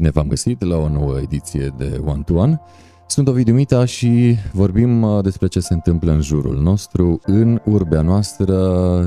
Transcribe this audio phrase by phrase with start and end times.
[0.00, 2.60] Bine v-am găsit la o nouă ediție de One to One.
[3.06, 7.20] Sunt Ovidiu Mita și vorbim uh, despre ce se întâmplă în jurul nostru.
[7.22, 8.56] În urbea noastră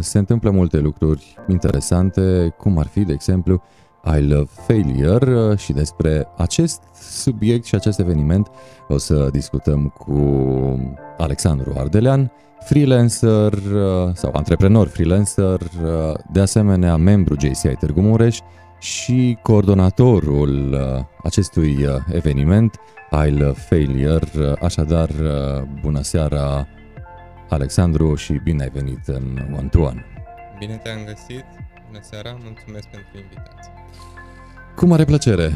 [0.02, 3.62] se întâmplă multe lucruri interesante, cum ar fi, de exemplu,
[4.18, 8.48] I Love Failure uh, și despre acest subiect și acest eveniment
[8.88, 10.18] o să discutăm cu
[11.18, 15.60] Alexandru Ardelean, freelancer uh, sau antreprenor freelancer,
[16.32, 18.40] de asemenea membru JCI Târgu Mureș
[18.84, 22.80] și coordonatorul uh, acestui uh, eveniment,
[23.26, 24.28] I Love Failure.
[24.38, 25.10] Uh, așadar,
[25.82, 26.68] bună seara,
[27.50, 30.06] Alexandru, și bine ai venit în One to One.
[30.60, 31.46] Bine te-am găsit,
[31.88, 33.72] bună seara, mulțumesc pentru invitație.
[34.76, 35.52] Cu mare plăcere.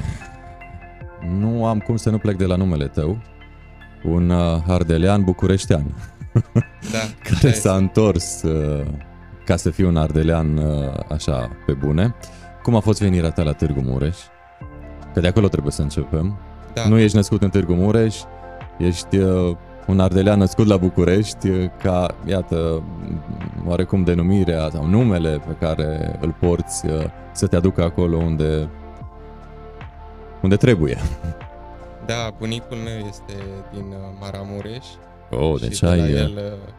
[1.30, 3.18] Nu am cum să nu plec de la numele tău,
[4.04, 4.32] un
[4.68, 5.96] ardelean bucureștean,
[6.94, 7.00] da,
[7.30, 8.44] care s-a întors
[9.46, 10.60] ca să fie un ardelean
[11.10, 12.16] așa pe bune.
[12.68, 14.18] Cum a fost venirea ta la Târgu Mureș?
[15.14, 16.38] Că de acolo trebuie să începem.
[16.74, 16.88] Da.
[16.88, 18.18] Nu ești născut în Târgu Mureș,
[18.78, 22.84] ești uh, un ardelean născut la București, uh, ca, iată,
[23.66, 28.70] oarecum denumirea sau numele pe care îl porți uh, să te aducă acolo unde,
[30.42, 30.98] unde trebuie.
[32.06, 33.34] Da, bunicul meu este
[33.72, 34.86] din uh, Maramureș.
[35.32, 36.02] Oh, deci și ai...
[36.02, 36.74] De la el uh,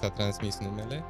[0.00, 1.04] s-a transmis numele.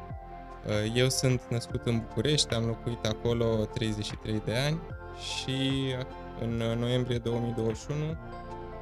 [0.67, 4.81] Uh, eu sunt născut în București, am locuit acolo 33 de ani
[5.19, 5.59] și
[5.99, 6.07] uh,
[6.41, 7.99] în noiembrie 2021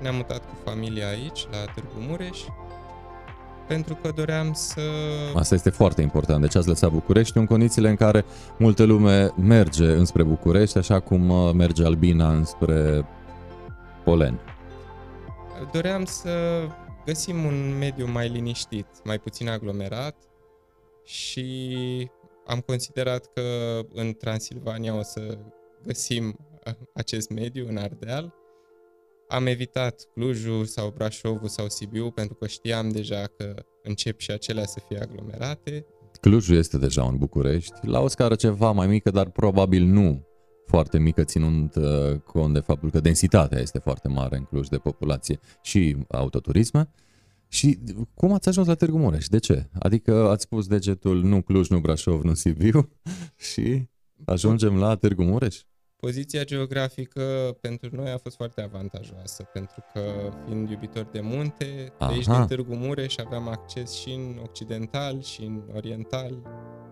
[0.01, 2.39] ne-am mutat cu familia aici, la Târgu Mureș,
[3.67, 4.81] pentru că doream să...
[5.35, 6.41] Asta este foarte important.
[6.41, 8.25] Deci ați lăsat București în condițiile în care
[8.59, 13.07] multă lume merge înspre București, așa cum uh, merge Albina înspre
[14.05, 14.41] Polen.
[15.73, 16.31] Doream să
[17.05, 20.15] găsim un mediu mai liniștit, mai puțin aglomerat,
[21.05, 22.11] și
[22.47, 25.39] am considerat că în Transilvania o să
[25.87, 26.37] găsim
[26.95, 28.35] acest mediu în Ardeal.
[29.29, 34.65] Am evitat Clujul sau Brașovul sau Sibiu pentru că știam deja că încep și acelea
[34.65, 35.87] să fie aglomerate.
[36.21, 40.27] Clujul este deja în București, la o scară ceva mai mică, dar probabil nu
[40.67, 44.77] foarte mică, ținând uh, cont de faptul că densitatea este foarte mare în Cluj de
[44.77, 46.91] populație și autoturisme.
[47.55, 47.79] Și
[48.15, 49.27] cum ați ajuns la Târgu Mureș?
[49.27, 49.69] De ce?
[49.79, 52.91] Adică ați spus degetul nu Cluj, nu Brașov, nu Sibiu
[53.53, 53.89] și
[54.25, 55.61] ajungem la Târgu Mureș?
[55.97, 60.01] Poziția geografică pentru noi a fost foarte avantajoasă, pentru că
[60.45, 62.09] fiind iubitor de munte, Aha.
[62.09, 66.43] de aici din Târgu Mureș aveam acces și în occidental, și în oriental,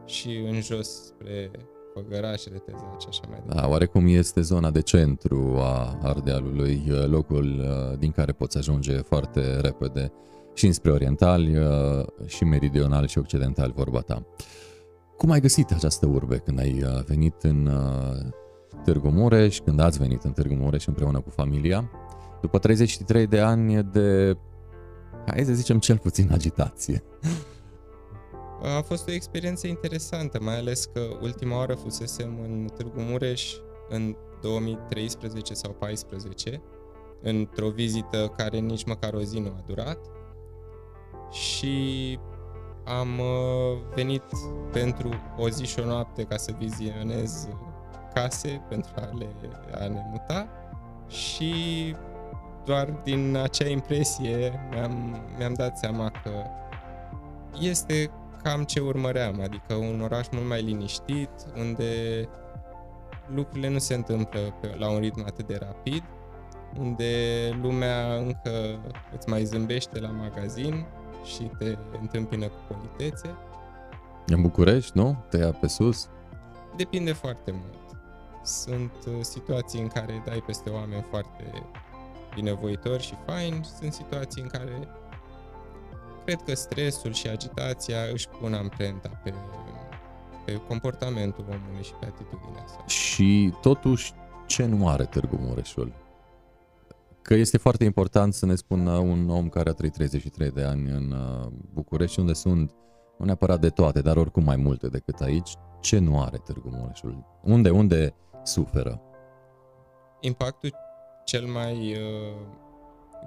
[0.06, 1.50] și în jos spre
[1.94, 3.60] Făgăraș, Retezac și așa mai departe.
[3.60, 9.60] Da, oarecum este zona de centru a Ardealului, locul uh, din care poți ajunge foarte
[9.60, 10.12] repede
[10.54, 14.26] și înspre orientali uh, și meridional și occidental vorba ta.
[15.16, 18.32] Cum ai găsit această urbe când ai uh, venit în uh,
[18.84, 21.90] Târgu Mureș, când ați venit în Târgu Mureș împreună cu familia,
[22.40, 24.36] după 33 de ani de,
[25.26, 27.02] hai să zicem, cel puțin agitație?
[28.78, 33.52] A fost o experiență interesantă, mai ales că ultima oară fusesem în Târgu Mureș
[33.88, 36.62] în 2013 sau 2014,
[37.22, 39.98] într-o vizită care nici măcar o zi nu a durat
[41.32, 42.18] și
[42.84, 44.22] am uh, venit
[44.72, 47.48] pentru o zi și o noapte ca să vizionez
[48.14, 49.28] case pentru a, le,
[49.74, 50.48] a ne muta
[51.08, 51.54] și
[52.64, 56.30] doar din acea impresie mi-am, mi-am dat seama că
[57.60, 58.10] este
[58.42, 62.28] cam ce urmăream, adică un oraș mult mai liniștit, unde
[63.34, 66.02] lucrurile nu se întâmplă pe, la un ritm atât de rapid,
[66.78, 67.08] unde
[67.62, 68.80] lumea încă
[69.16, 70.86] îți mai zâmbește la magazin,
[71.24, 73.34] și te întâmpină cu politețe.
[74.26, 75.24] În București, nu?
[75.30, 76.08] Te ia pe sus?
[76.76, 77.96] Depinde foarte mult.
[78.44, 81.66] Sunt uh, situații în care dai peste oameni foarte
[82.34, 84.88] binevoitori și faini, sunt situații în care
[86.24, 89.34] cred că stresul și agitația își pun amprenta pe,
[90.44, 92.86] pe comportamentul omului și pe atitudinea sa.
[92.86, 94.12] Și totuși,
[94.46, 95.92] ce nu are Târgu Mureșul?
[97.22, 100.90] Că este foarte important să ne spună un om care a trăit 33 de ani
[100.90, 102.74] în uh, București, unde sunt
[103.18, 107.24] nu neapărat de toate, dar oricum mai multe decât aici, ce nu are Târgu Mureșul?
[107.42, 109.00] Unde, unde suferă?
[110.20, 110.74] Impactul
[111.24, 112.36] cel mai uh,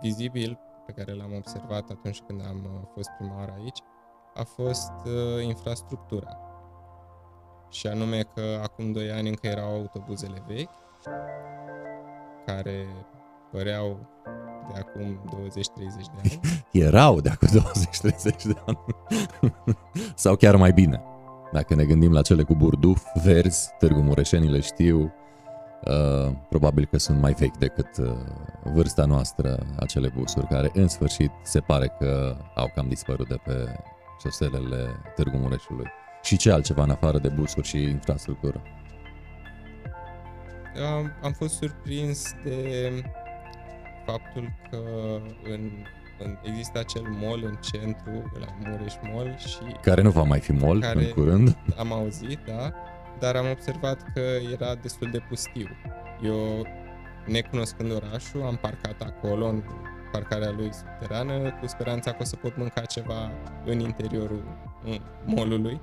[0.02, 3.80] vizibil pe care l-am observat atunci când am uh, fost prima oară aici
[4.34, 6.40] a fost uh, infrastructura.
[7.70, 10.70] Și anume că acum 2 ani încă erau autobuzele vechi,
[12.46, 12.88] care
[13.52, 14.10] păreau
[14.74, 16.40] de acum 20-30 de ani.
[16.86, 18.78] Erau de acum 20-30 de ani.
[20.16, 21.04] Sau chiar mai bine.
[21.52, 25.14] Dacă ne gândim la cele cu burduf, verzi, Târgu Mureșenii le știu,
[25.86, 28.08] Uh, probabil că sunt mai vechi decât uh,
[28.64, 33.80] vârsta noastră acele busuri care în sfârșit se pare că au cam dispărut de pe
[34.22, 35.86] șoselele Târgu Mureșului.
[36.24, 38.62] Și ce altceva în afară de busuri și infrastructură?
[40.96, 42.90] Am, am fost surprins de
[44.06, 44.78] faptul că
[45.54, 45.72] în,
[46.20, 49.78] în, există acel mall în centru, la Mureș Mall și...
[49.82, 51.58] Care nu va mai fi mall care în curând.
[51.78, 52.74] Am auzit, da,
[53.20, 54.22] dar am observat că
[54.54, 55.68] era destul de pustiu.
[56.24, 56.68] Eu,
[57.26, 59.64] necunoscând orașul, am parcat acolo, în
[60.12, 63.32] parcarea lui subterană, cu speranța că o să pot mânca ceva
[63.66, 64.44] în interiorul
[65.26, 65.82] mallului,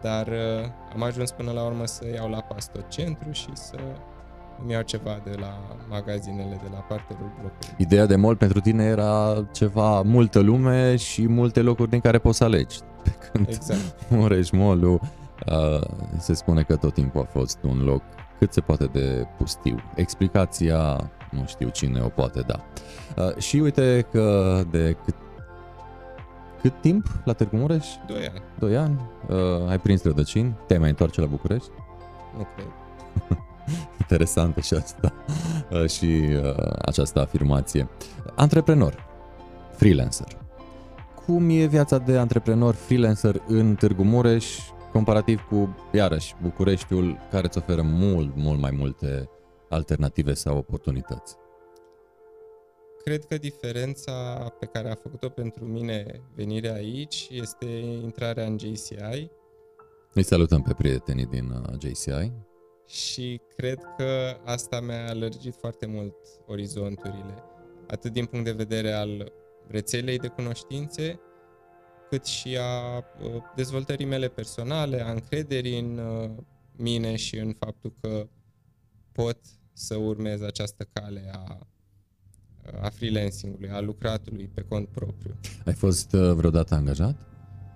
[0.00, 3.76] dar uh, am ajuns până la urmă să iau la Pastor Centru și să
[4.62, 5.58] îmi iau ceva de la
[5.88, 7.74] magazinele de la parterul blocului.
[7.76, 12.36] Ideea de mall pentru tine era ceva multă lume și multe locuri din care poți
[12.36, 12.78] să alegi.
[13.04, 14.10] Pe când exact.
[14.10, 15.00] Mureș mall uh,
[16.18, 18.02] se spune că tot timpul a fost un loc
[18.38, 19.76] cât se poate de pustiu.
[19.94, 22.64] Explicația nu știu cine o poate da.
[23.16, 25.14] Uh, și uite că de cât
[26.60, 27.86] cât timp la Târgu Mureș?
[28.06, 28.42] Doi ani.
[28.58, 29.00] Doi ani?
[29.28, 30.56] Uh, ai prins rădăcini?
[30.66, 31.70] Te-ai mai întoarce la București?
[32.36, 32.66] Nu cred.
[34.00, 35.12] Interesantă și asta
[35.70, 37.88] uh, și uh, această afirmație.
[38.36, 39.06] Antreprenor,
[39.76, 40.26] freelancer.
[41.24, 44.58] Cum e viața de antreprenor freelancer în Târgu Mureș
[44.92, 49.28] comparativ cu, iarăși, Bucureștiul care îți oferă mult, mult mai multe
[49.68, 51.36] alternative sau oportunități?
[53.04, 54.12] Cred că diferența
[54.60, 57.66] pe care a făcut-o pentru mine venirea aici este
[58.02, 59.30] intrarea în JCI.
[60.14, 62.32] Îi salutăm pe prietenii din uh, JCI
[62.88, 66.14] și cred că asta mi-a lărgit foarte mult
[66.46, 67.42] orizonturile,
[67.86, 69.32] atât din punct de vedere al
[69.66, 71.20] rețelei de cunoștințe,
[72.10, 73.02] cât și a uh,
[73.56, 76.30] dezvoltării mele personale, a încrederii în uh,
[76.76, 78.28] mine și în faptul că
[79.12, 79.38] pot
[79.72, 81.66] să urmez această cale a,
[82.80, 85.34] a freelancing-ului, a lucratului pe cont propriu.
[85.64, 87.16] Ai fost uh, vreodată angajat?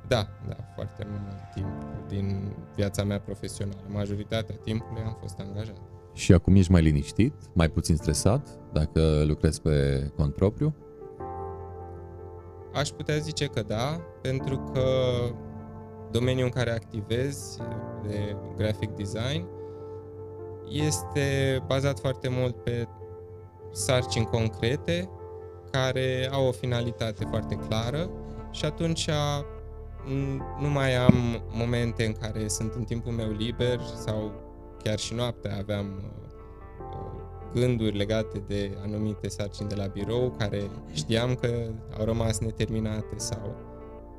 [0.08, 3.81] Da, da, foarte mult timp din viața mea profesională.
[3.88, 5.81] Majoritatea timpului am fost angajat.
[6.12, 10.75] Și acum ești mai liniștit, mai puțin stresat, dacă lucrezi pe cont propriu?
[12.75, 14.82] Aș putea zice că da, pentru că
[16.10, 17.56] domeniul în care activez,
[18.02, 19.46] de graphic design,
[20.69, 22.88] este bazat foarte mult pe
[23.72, 25.10] sarcini concrete
[25.70, 28.10] care au o finalitate foarte clară
[28.50, 29.08] și atunci
[30.60, 34.32] nu mai am momente în care sunt în timpul meu liber sau
[34.82, 36.22] chiar și noaptea aveam uh,
[37.54, 41.49] gânduri legate de anumite sarcini de la birou care știam că
[41.99, 43.70] au rămas neterminate sau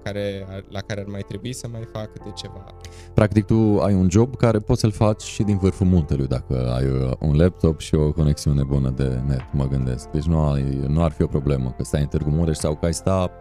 [0.03, 2.65] care, la care ar mai trebui să mai fac de ceva.
[3.13, 6.87] Practic tu ai un job care poți să-l faci și din vârful muntelui dacă ai
[6.87, 10.09] uh, un laptop și o conexiune bună de net, mă gândesc.
[10.09, 12.85] Deci nu, ai, nu ar fi o problemă că stai în Târgu Mureș sau că
[12.85, 13.31] ai sta,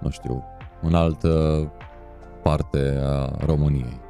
[0.00, 0.44] nu știu,
[0.84, 1.72] în altă
[2.42, 4.00] parte a României.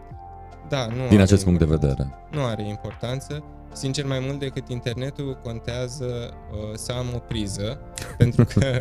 [0.69, 2.15] Da, nu Din acest punct de vedere.
[2.31, 3.45] Nu are importanță.
[3.73, 6.05] Sincer, mai mult decât internetul, contează
[6.53, 7.79] uh, să am o priză,
[8.19, 8.79] pentru că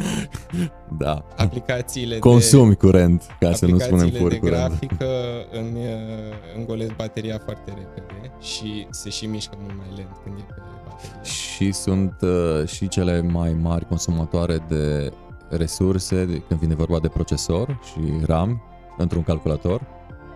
[0.98, 1.26] da.
[1.36, 4.68] aplicațiile Consumi de, curent, ca să nu spunem pur de curent.
[4.68, 5.06] grafică
[5.60, 10.44] îmi uh, îngolesc bateria foarte repede și se și mișcă mult mai lent când e
[10.48, 11.24] pe baterie.
[11.24, 15.14] Și sunt uh, și cele mai mari consumatoare de
[15.56, 18.62] resurse când vine vorba de procesor și RAM
[18.98, 19.82] într-un calculator?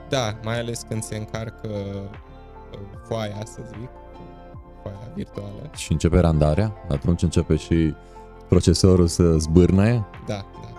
[0.09, 3.89] Da, mai ales când se încarcă uh, foaia, să zic,
[4.81, 5.71] foaia virtuală.
[5.75, 6.73] Și începe randarea?
[6.89, 7.93] Atunci începe și
[8.49, 10.05] procesorul să zbârnaie?
[10.27, 10.71] Da, da.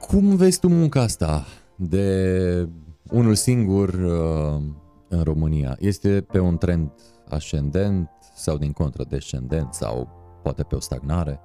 [0.00, 1.44] Cum vezi tu munca asta
[1.76, 2.68] de
[3.10, 4.62] unul singur uh,
[5.08, 5.76] în România?
[5.80, 6.90] Este pe un trend
[7.28, 10.08] ascendent sau din contră descendent sau
[10.42, 11.40] poate pe o stagnare?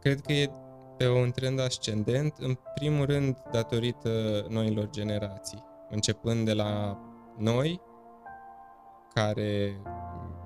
[0.00, 0.50] Cred că e
[0.96, 4.10] pe un trend ascendent, în primul rând datorită
[4.48, 6.98] noilor generații, începând de la
[7.38, 7.80] noi,
[9.14, 9.80] care,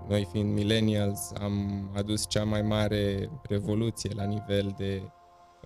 [0.09, 5.02] noi fiind millennials, am adus cea mai mare revoluție la nivel de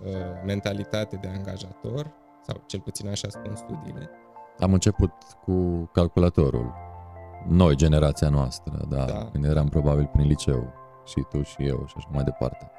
[0.03, 0.13] uh,
[0.45, 4.09] mentalitate de angajator, sau cel puțin așa spun studiile.
[4.59, 5.11] Am început
[5.43, 6.73] cu calculatorul.
[7.47, 9.29] Noi, generația noastră, da, da.
[9.31, 10.73] când eram probabil prin liceu,
[11.05, 12.71] și tu și eu și așa mai departe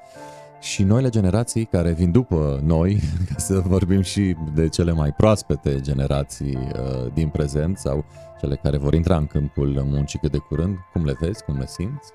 [0.61, 5.81] și noile generații care vin după noi, ca să vorbim și de cele mai proaspete
[5.81, 8.05] generații uh, din prezent sau
[8.41, 11.67] cele care vor intra în câmpul muncii cât de curând, cum le vezi, cum le
[11.67, 12.11] simți?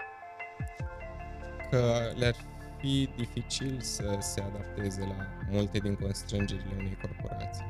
[1.70, 1.82] Că
[2.16, 2.36] le-ar
[2.80, 7.66] fi dificil să se adapteze la multe din constrângerile unei corporații.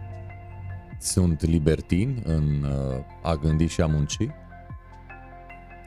[0.99, 4.27] Sunt libertini în uh, a gândi și a munci?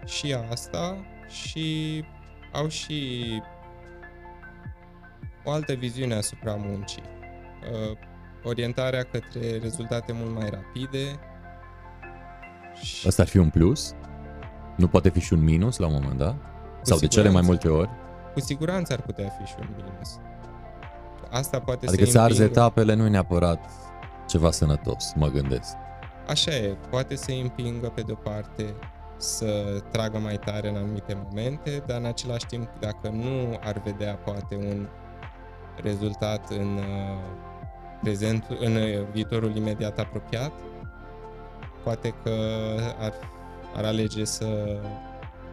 [0.06, 2.04] și asta și
[2.52, 3.22] au și
[5.46, 7.02] o altă viziune asupra muncii.
[7.72, 7.96] Uh,
[8.44, 11.18] orientarea către rezultate mult mai rapide.
[12.82, 13.06] Și...
[13.06, 13.94] Asta ar fi un plus?
[14.76, 16.34] Nu poate fi și un minus la un moment dat?
[16.34, 17.90] Cu Sau de cele mai multe ori?
[18.32, 20.18] Cu siguranță ar putea fi și un minus.
[21.30, 23.70] Asta poate adică să să arzi etapele nu e neapărat
[24.26, 25.74] ceva sănătos, mă gândesc.
[26.28, 28.74] Așa e, poate să îi împingă pe de-o parte
[29.16, 34.14] să tragă mai tare în anumite momente, dar în același timp, dacă nu ar vedea
[34.14, 34.88] poate un
[35.82, 37.18] rezultat în uh,
[38.02, 40.52] prezent, în uh, viitorul imediat apropiat,
[41.82, 42.30] poate că
[42.98, 43.12] ar,
[43.76, 44.78] ar alege să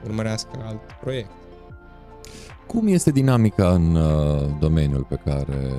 [0.04, 1.32] urmărească alt proiect.
[2.68, 5.72] Cum este dinamica în uh, domeniul pe care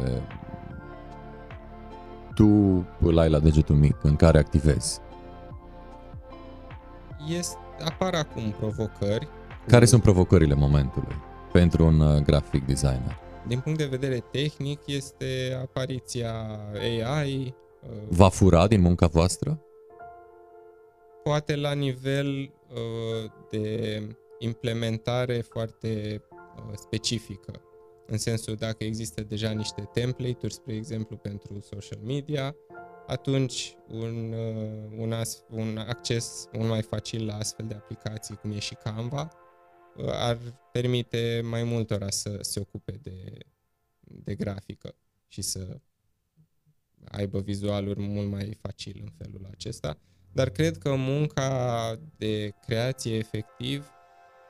[2.34, 2.46] tu
[3.00, 5.00] îl ai la degetul mic, în care activezi?
[7.38, 9.28] Este, apar acum provocări.
[9.66, 9.90] Care cu...
[9.90, 11.14] sunt provocările momentului
[11.52, 13.23] pentru un uh, graphic designer?
[13.46, 17.54] Din punct de vedere tehnic este apariția AI.
[17.82, 19.62] Uh, Va fura din munca voastră?
[21.22, 24.00] Poate la nivel uh, de
[24.38, 27.52] implementare foarte uh, specifică.
[28.06, 32.56] În sensul dacă există deja niște template-uri, spre exemplu, pentru social media,
[33.06, 38.50] atunci un, uh, un, as, un acces mult mai facil la astfel de aplicații, cum
[38.50, 39.43] e și Canva, uh,
[40.06, 40.38] ar
[40.72, 43.38] permite mai multora să se ocupe de,
[44.00, 44.94] de grafică
[45.28, 45.80] și să
[47.04, 49.98] aibă vizualuri mult mai facil în felul acesta.
[50.32, 53.86] Dar cred că munca de creație efectiv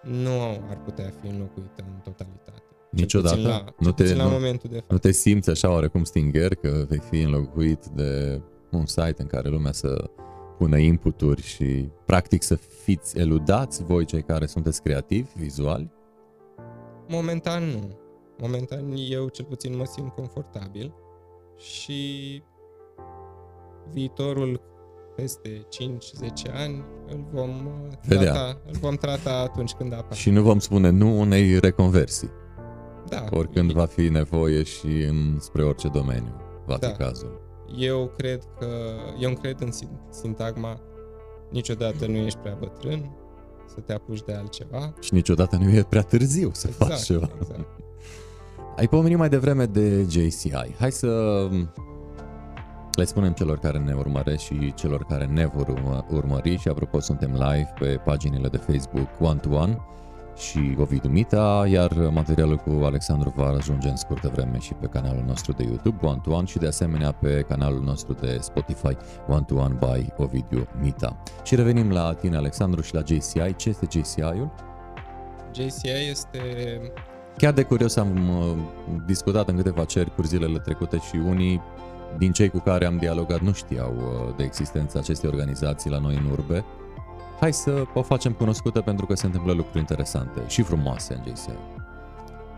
[0.02, 2.62] nu ar putea fi înlocuită în totalitate.
[2.90, 3.40] Niciodată?
[3.40, 4.92] La, nu, te, la nu, momentul de față.
[4.92, 9.48] nu te simți așa oarecum stinger că vei fi înlocuit de un site în care
[9.48, 10.10] lumea să
[10.58, 15.90] pună inputuri și practic să fiți eludați voi cei care sunteți creativi, vizuali?
[17.08, 17.98] Momentan nu.
[18.38, 20.94] Momentan eu cel puțin mă simt confortabil
[21.56, 22.42] și
[23.92, 24.60] viitorul
[25.16, 25.66] peste
[26.48, 27.50] 5-10 ani îl vom,
[28.08, 30.14] trata, îl vom trata atunci când apare.
[30.14, 32.30] Și nu vom spune nu unei reconversii.
[33.08, 33.24] Da.
[33.30, 33.72] Oricând e...
[33.72, 36.34] va fi nevoie și în, spre orice domeniu
[36.66, 36.88] va da.
[36.88, 37.40] fi cazul.
[37.78, 38.66] Eu cred că,
[39.18, 39.70] eu cred în
[40.10, 40.80] sintagma
[41.50, 43.10] niciodată nu ești prea bătrân
[43.66, 44.94] să te apuci de altceva.
[45.00, 47.30] Și niciodată nu e prea târziu să exact, faci ceva.
[47.40, 47.66] Exact.
[48.76, 50.74] Ai pomenit mai devreme de JCI.
[50.78, 51.08] Hai să
[52.96, 57.32] le spunem celor care ne urmăresc și celor care ne vor urmări și apropo suntem
[57.32, 59.78] live pe paginile de Facebook One to One
[60.36, 65.24] și Ovidiu Mita, iar materialul cu Alexandru va ajunge în scurtă vreme și pe canalul
[65.26, 68.96] nostru de YouTube One to One și de asemenea pe canalul nostru de Spotify
[69.28, 71.22] One to One by Ovidiu Mita.
[71.42, 73.56] Și revenim la tine Alexandru și la JCI.
[73.56, 74.50] Ce este JCI-ul?
[75.54, 76.40] JCI este...
[77.36, 78.56] Chiar de curios am uh,
[79.06, 81.60] discutat în câteva cercuri zilele trecute și unii
[82.18, 86.14] din cei cu care am dialogat nu știau uh, de existența acestei organizații la noi
[86.14, 86.64] în urbe.
[87.40, 91.58] Hai să o facem cunoscută pentru că se întâmplă lucruri interesante și frumoase în JCI.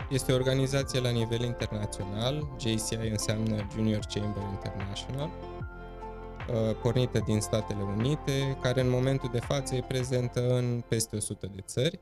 [0.09, 7.81] Este o organizație la nivel internațional, JCI înseamnă Junior Chamber International, uh, pornită din Statele
[7.81, 11.99] Unite, care în momentul de față e prezentă în peste 100 de țări.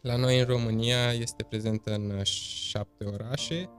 [0.00, 3.70] La noi în România este prezentă în șapte orașe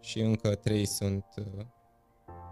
[0.00, 1.64] și încă trei sunt uh,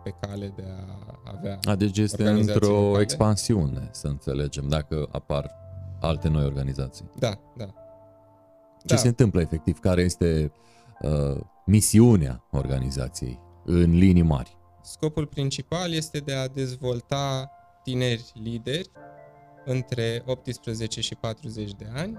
[0.03, 3.03] pe cale de a avea a, Deci este într-o locale.
[3.03, 5.51] expansiune, să înțelegem, dacă apar
[6.01, 7.11] alte noi organizații.
[7.19, 7.67] Da, da.
[8.85, 8.97] Ce da.
[8.97, 9.79] se întâmplă efectiv?
[9.79, 10.53] Care este
[11.01, 14.57] uh, misiunea organizației în linii mari?
[14.83, 17.51] Scopul principal este de a dezvolta
[17.83, 18.91] tineri lideri
[19.65, 22.19] între 18 și 40 de ani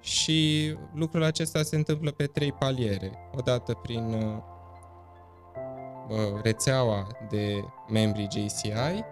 [0.00, 3.12] și lucrul acesta se întâmplă pe trei paliere.
[3.36, 4.42] Odată prin uh,
[6.42, 9.04] rețeaua de membri JCI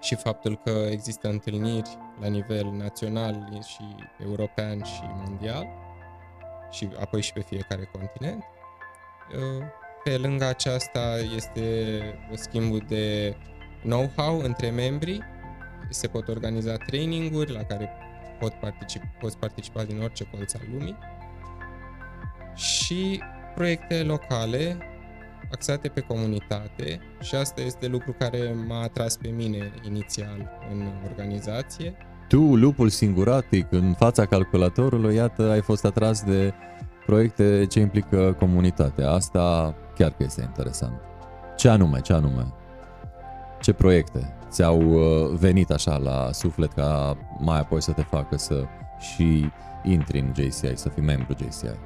[0.00, 3.94] și faptul că există întâlniri la nivel național și
[4.24, 5.66] european și mondial
[6.70, 8.44] și apoi și pe fiecare continent.
[10.04, 12.00] Pe lângă aceasta este
[12.34, 13.36] schimbul de
[13.82, 15.20] know-how între membri.
[15.90, 17.90] Se pot organiza traininguri la care
[18.38, 20.98] pot participa, poți participa din orice colț al lumii
[22.54, 23.22] și
[23.54, 24.78] proiecte locale
[25.52, 31.94] axate pe comunitate și asta este lucru care m-a atras pe mine inițial în organizație.
[32.28, 36.52] Tu, lupul singuratic, în fața calculatorului, iată, ai fost atras de
[37.06, 39.10] proiecte ce implică comunitatea.
[39.10, 41.00] Asta chiar că este interesant.
[41.56, 42.52] Ce anume, ce anume?
[43.60, 44.38] Ce proiecte?
[44.50, 48.64] ți-au uh, venit așa la suflet ca mai apoi să te facă să
[48.98, 49.50] și
[49.82, 51.78] intri în JCI, să fii membru JCI?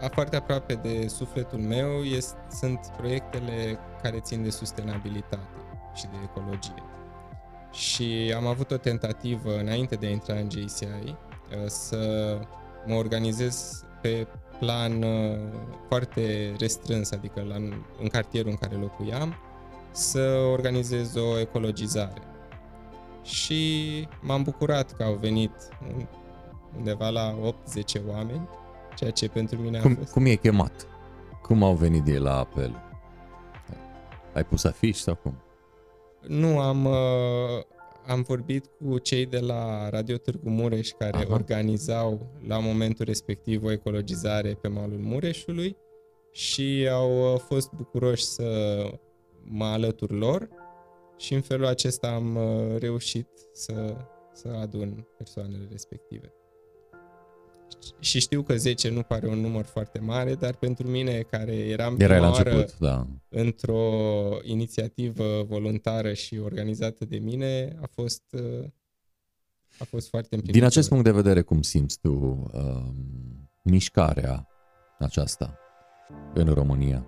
[0.00, 5.48] A foarte aproape de sufletul meu este, sunt proiectele care țin de sustenabilitate
[5.94, 6.82] și de ecologie.
[7.72, 11.16] Și am avut o tentativă înainte de a intra în JCI uh,
[11.66, 12.38] să
[12.86, 14.26] mă organizez pe
[14.58, 15.38] plan uh,
[15.88, 17.54] foarte restrâns, adică la,
[18.00, 19.34] în cartierul în care locuiam,
[19.90, 22.22] să organizez o ecologizare.
[23.22, 25.52] Și m-am bucurat că au venit
[26.76, 28.48] undeva la 8-10 oameni,
[29.00, 30.12] ceea ce pentru mine a cum, fost...
[30.12, 30.86] Cum e chemat?
[31.42, 32.74] Cum au venit ei la apel?
[34.34, 35.42] Ai pus afiș sau cum?
[36.26, 37.62] Nu, am, uh,
[38.06, 41.32] am vorbit cu cei de la Radio Târgu Mureș care Aha.
[41.32, 45.76] organizau la momentul respectiv o ecologizare pe malul Mureșului
[46.32, 48.82] și au uh, fost bucuroși să
[49.42, 50.48] mă alătur lor
[51.16, 53.96] și în felul acesta am uh, reușit să,
[54.32, 56.34] să adun persoanele respective.
[57.98, 61.96] Și știu că 10 nu pare un număr foarte mare, dar pentru mine, care eram
[61.98, 63.06] Era la început, da.
[63.28, 63.82] într-o
[64.42, 68.64] inițiativă voluntară și organizată de mine, a fost, uh,
[69.78, 70.52] a fost foarte împlinitor.
[70.52, 72.92] Din acest punct de vedere, cum simți tu uh,
[73.62, 74.48] mișcarea
[74.98, 75.58] aceasta
[76.34, 77.06] în România?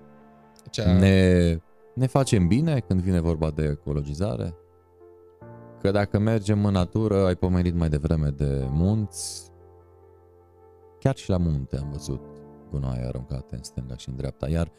[0.71, 0.99] Cea...
[0.99, 1.57] Ne
[1.95, 4.54] ne facem bine când vine vorba de ecologizare?
[5.81, 9.51] Că dacă mergem în natură, ai pomenit mai devreme de munți,
[11.02, 12.21] chiar și la munte am văzut
[12.71, 14.73] gunoaie aruncate în stânga și în dreapta, iar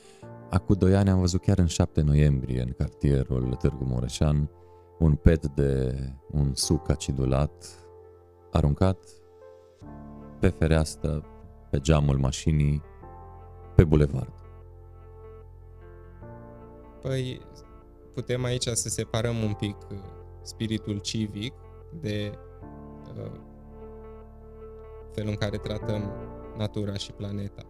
[0.50, 4.50] acum doi ani am văzut chiar în 7 noiembrie în cartierul Târgu Mureșan
[5.00, 5.96] un pet de
[6.32, 7.80] un suc acidulat
[8.52, 8.98] aruncat
[10.40, 11.26] pe fereastră,
[11.70, 12.82] pe geamul mașinii,
[13.76, 14.34] pe bulevard.
[17.02, 17.42] Păi
[18.14, 19.98] putem aici să separăm un pic uh,
[20.42, 21.54] spiritul civic
[22.02, 22.32] de
[23.18, 23.32] uh,
[25.14, 26.12] felul în care tratăm
[26.58, 27.66] natura și planeta.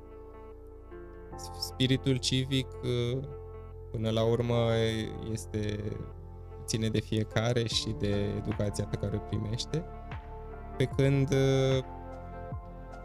[1.59, 3.23] Spiritul civic uh,
[3.91, 4.55] până la urmă
[5.31, 5.79] este
[6.65, 9.83] ține de fiecare și de educația pe care o primește,
[10.77, 11.83] pe când uh,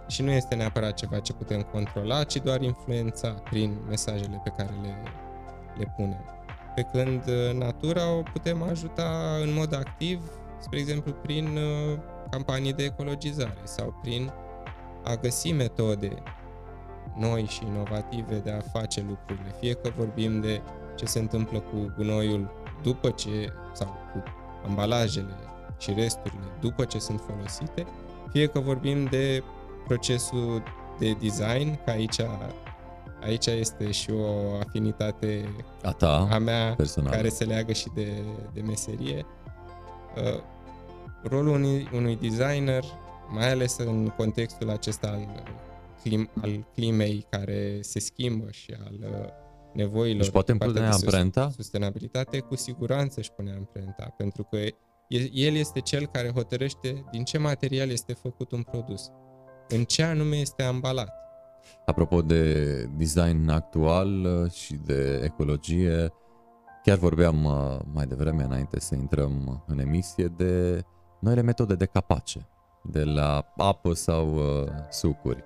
[0.06, 4.74] și nu este neapărat ceva ce putem controla, ci doar influența prin mesajele pe care
[4.82, 4.94] le
[5.78, 6.24] le punem.
[6.74, 10.20] Pe când uh, natura o putem ajuta în mod activ,
[10.58, 11.98] spre exemplu, prin uh,
[12.30, 14.32] campanii de ecologizare sau prin
[15.04, 16.22] a găsi metode
[17.16, 19.54] noi și inovative de a face lucrurile.
[19.60, 20.60] Fie că vorbim de
[20.96, 22.50] ce se întâmplă cu gunoiul
[22.82, 24.22] după ce, sau cu
[24.66, 25.34] ambalajele
[25.78, 27.86] și resturile după ce sunt folosite,
[28.30, 29.42] fie că vorbim de
[29.86, 30.62] procesul
[30.98, 32.20] de design, că aici
[33.22, 37.12] aici este și o afinitate a, ta, a mea personal.
[37.12, 39.26] care se leagă și de, de meserie.
[41.28, 42.84] Uh, rolul unui, unui designer,
[43.28, 45.42] mai ales în contextul acesta al,
[46.02, 49.28] clim, al climei care se schimbă și al uh,
[49.72, 51.50] nevoilor deci poate pune amprenta?
[51.50, 54.56] sustenabilitate, cu siguranță își pune amprenta, pentru că
[55.32, 59.10] el este cel care hotărăște din ce material este făcut un produs,
[59.68, 61.18] în ce anume este ambalat
[61.86, 66.12] Apropo de design actual uh, și de ecologie,
[66.82, 70.84] chiar vorbeam uh, mai devreme, înainte să intrăm în emisie, de
[71.18, 72.48] noile metode de capace,
[72.82, 75.44] de la apă sau uh, sucuri.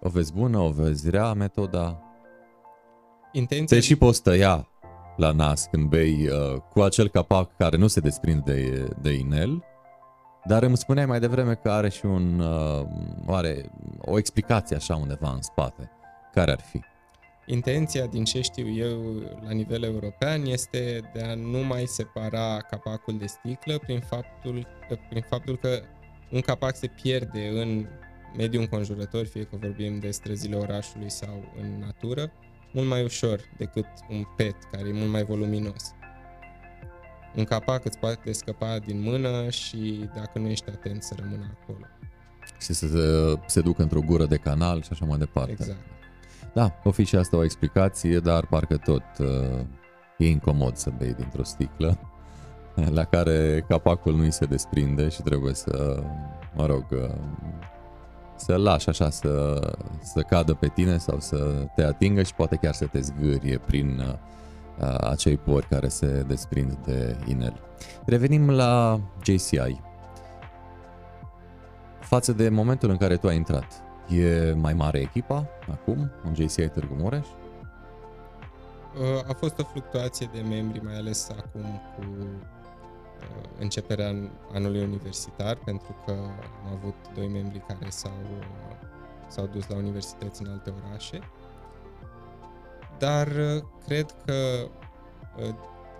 [0.00, 2.02] O vezi bună, o vezi rea metoda?
[3.32, 3.76] Intenția...
[3.76, 4.68] Te și poți tăia
[5.16, 9.64] la nas când bei uh, cu acel capac care nu se desprinde de, de inel,
[10.44, 12.86] dar îmi spuneai mai devreme că are și un, uh,
[13.26, 15.90] are o explicație așa undeva în spate.
[16.32, 16.80] Care ar fi?
[17.46, 23.18] Intenția, din ce știu eu, la nivel european, este de a nu mai separa capacul
[23.18, 24.66] de sticlă prin faptul,
[25.08, 25.82] prin faptul că
[26.30, 27.86] un capac se pierde în
[28.36, 32.32] mediul înconjurător, fie că vorbim de străzile orașului sau în natură,
[32.72, 35.94] mult mai ușor decât un PET, care e mult mai voluminos
[37.36, 41.86] un capac îți poate scăpa din mână și dacă nu ești atent să rămână acolo.
[42.60, 45.50] Și să se, se ducă într-o gură de canal și așa mai departe.
[45.50, 45.78] Exact.
[46.54, 49.60] Da, o fi și asta o explicație, dar parcă tot uh,
[50.18, 51.98] e incomod să bei dintr-o sticlă
[52.98, 56.02] la care capacul nu-i se desprinde și trebuie să,
[56.54, 57.14] mă rog, uh,
[58.36, 59.60] să lași așa să,
[60.02, 63.98] să cadă pe tine sau să te atingă și poate chiar să te zgârie prin
[63.98, 67.60] uh, acei pori care se desprind de inel.
[68.06, 69.80] Revenim la JCI.
[72.00, 76.68] Față de momentul în care tu ai intrat, e mai mare echipa acum în JCI
[76.68, 77.26] Târgu Mureș?
[78.98, 82.26] Uh, a fost o fluctuație de membri, mai ales acum cu uh,
[83.58, 84.14] începerea
[84.52, 86.12] anului universitar, pentru că
[86.64, 88.76] am avut doi membri care s-au, uh,
[89.28, 91.18] s-au dus la universități în alte orașe.
[92.98, 93.28] Dar
[93.86, 94.68] cred că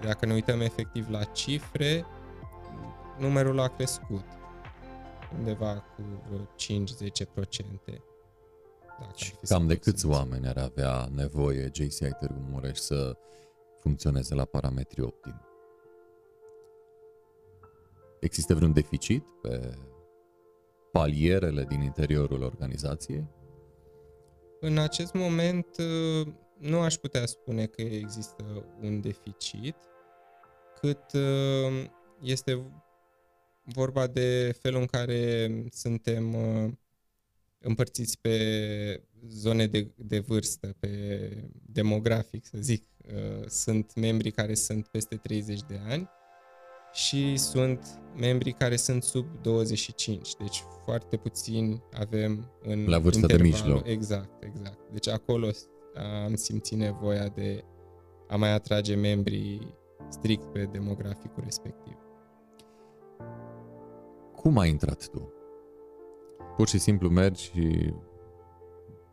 [0.00, 2.04] dacă ne uităm efectiv la cifre,
[3.18, 4.24] numărul a crescut
[5.38, 6.02] undeva cu
[7.94, 8.00] 5-10%.
[9.14, 13.16] Și cam de câți oameni ar avea nevoie JCI Târgu Mureș să
[13.80, 15.40] funcționeze la parametri optimi?
[18.20, 19.78] Există vreun deficit pe
[20.92, 23.28] palierele din interiorul organizației?
[24.60, 26.26] În acest moment uh,
[26.58, 28.44] nu aș putea spune că există
[28.80, 29.76] un deficit,
[30.80, 31.84] cât uh,
[32.20, 32.72] este
[33.64, 36.72] vorba de felul în care suntem uh,
[37.58, 38.38] împărțiți pe
[39.28, 40.88] zone de, de vârstă, pe
[41.66, 42.84] demografic, să zic.
[43.14, 46.08] Uh, sunt membri care sunt peste 30 de ani
[46.92, 50.34] și sunt membri care sunt sub 25.
[50.34, 53.86] Deci foarte puțini avem în La vârstă de mijloc.
[53.86, 54.78] Exact, exact.
[54.92, 55.50] Deci acolo
[56.24, 57.64] am simțit nevoia de
[58.28, 59.74] a mai atrage membrii
[60.10, 62.03] strict pe demograficul respectiv.
[64.44, 65.32] Cum ai intrat tu?
[66.56, 67.94] Pur și simplu mergi și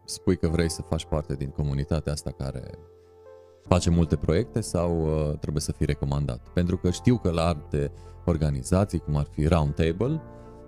[0.06, 2.70] spui că vrei să faci parte din comunitatea asta care
[3.68, 6.48] face multe proiecte sau uh, trebuie să fii recomandat?
[6.54, 7.92] Pentru că știu că la alte
[8.26, 10.22] organizații, cum ar fi Roundtable,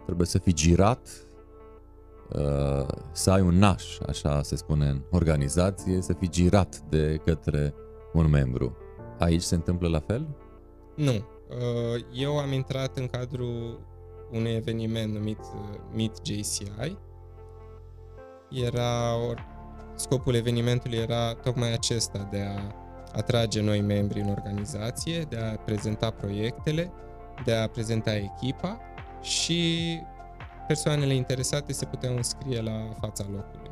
[0.05, 1.27] trebuie să fii girat,
[2.33, 7.73] uh, să ai un naș, așa se spune în organizație, să fii girat de către
[8.13, 8.77] un membru.
[9.19, 10.27] Aici se întâmplă la fel?
[10.95, 11.11] Nu.
[11.11, 13.91] Uh, eu am intrat în cadrul
[14.33, 16.97] unui eveniment numit uh, Meet JCI.
[18.49, 19.45] Era, or,
[19.95, 22.75] scopul evenimentului era tocmai acesta de a
[23.13, 26.91] atrage noi membri în organizație, de a prezenta proiectele,
[27.45, 28.79] de a prezenta echipa
[29.21, 29.99] și
[30.67, 33.71] persoanele interesate se puteau înscrie la fața locului.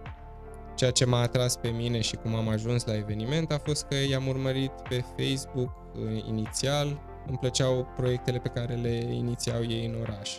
[0.76, 3.96] Ceea ce m-a atras pe mine și cum am ajuns la eveniment a fost că
[4.10, 10.02] i-am urmărit pe Facebook uh, inițial, îmi plăceau proiectele pe care le inițiau ei în
[10.02, 10.38] oraș.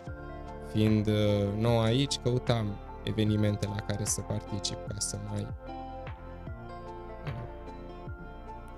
[0.73, 1.15] Fiind uh,
[1.59, 2.67] nou aici, căutam
[3.05, 5.73] evenimente la care să particip ca să mai uh,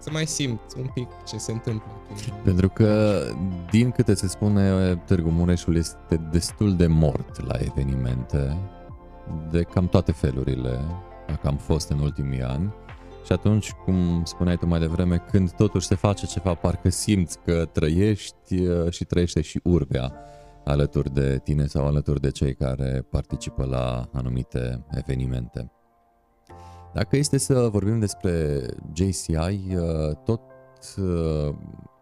[0.04, 1.90] să mai simt un pic ce se întâmplă.
[2.42, 3.20] Pentru că,
[3.70, 8.56] din câte se spune, Târgu Mureșul este destul de mort la evenimente,
[9.50, 10.80] de cam toate felurile,
[11.26, 12.74] dacă am fost în ultimii ani.
[13.24, 17.64] Și atunci, cum spuneai tu mai devreme, când totuși se face ceva, parcă simți că
[17.72, 20.12] trăiești uh, și trăiește și urbea
[20.64, 25.72] alături de tine sau alături de cei care participă la anumite evenimente.
[26.94, 30.40] Dacă este să vorbim despre JCI, uh, tot
[30.96, 31.54] uh,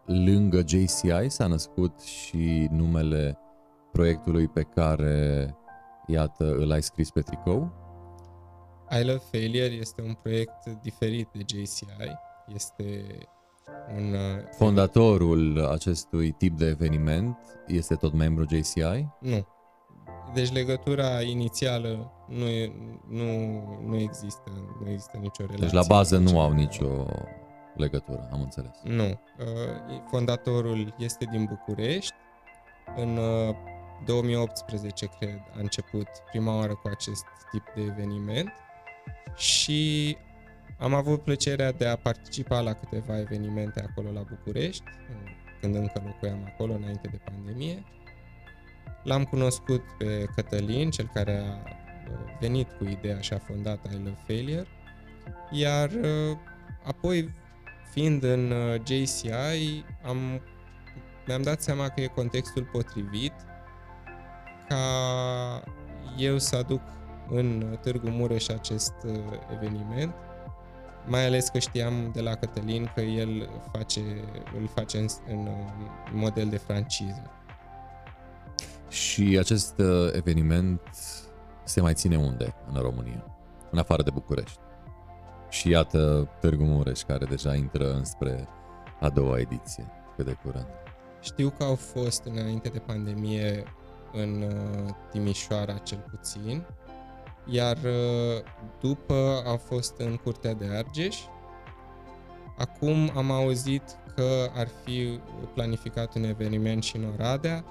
[0.07, 3.39] lângă JCI s-a născut și numele
[3.93, 5.55] proiectului pe care,
[6.07, 7.82] iată, îl ai scris pe tricou?
[9.01, 12.17] I Love Failure este un proiect diferit de JCI.
[12.55, 13.05] Este
[13.97, 14.13] un...
[14.13, 19.07] Uh, Fondatorul acestui tip de eveniment este tot membru JCI?
[19.19, 19.47] Nu.
[20.35, 22.73] Deci legătura inițială nu, e,
[23.09, 23.25] nu,
[23.87, 24.51] nu există,
[24.85, 25.67] nu există nicio relație.
[25.67, 27.07] Deci la bază nu au nicio
[27.77, 28.81] legătură, am înțeles.
[28.83, 29.05] Nu.
[29.05, 32.15] Uh, fondatorul este din București.
[32.97, 33.19] În
[34.05, 38.53] 2018, uh, cred, a început prima oară cu acest tip de eveniment
[39.37, 40.17] și
[40.79, 44.85] am avut plăcerea de a participa la câteva evenimente acolo la București,
[45.61, 47.85] când încă locuiam acolo înainte de pandemie.
[49.03, 51.71] L-am cunoscut pe Cătălin, cel care a
[52.11, 54.67] uh, venit cu ideea și a fondat I Love Failure,
[55.51, 56.37] iar uh,
[56.85, 57.31] apoi,
[57.91, 60.41] fiind în uh, JCI, am,
[61.27, 63.33] mi-am dat seama că e contextul potrivit
[64.69, 65.63] ca
[66.17, 66.81] eu să aduc
[67.33, 68.95] în Târgu Mureș acest
[69.53, 70.15] eveniment
[71.07, 74.01] mai ales că știam de la Cătălin că el face,
[74.59, 75.49] îl face în, în
[76.13, 77.31] model de franciză.
[78.89, 80.81] Și acest uh, eveniment
[81.65, 83.25] se mai ține unde în România?
[83.71, 84.59] În afară de București.
[85.49, 88.49] Și iată Târgu Mureș, care deja intră înspre
[89.01, 90.67] a doua ediție, cât de curând.
[91.21, 93.65] Știu că au fost înainte de pandemie
[94.13, 96.67] în uh, Timișoara cel puțin,
[97.51, 98.43] iar uh,
[98.81, 101.19] după a fost în Curtea de Argeș.
[102.57, 103.83] Acum am auzit
[104.15, 105.19] că ar fi
[105.55, 107.65] planificat un eveniment și în Oradea,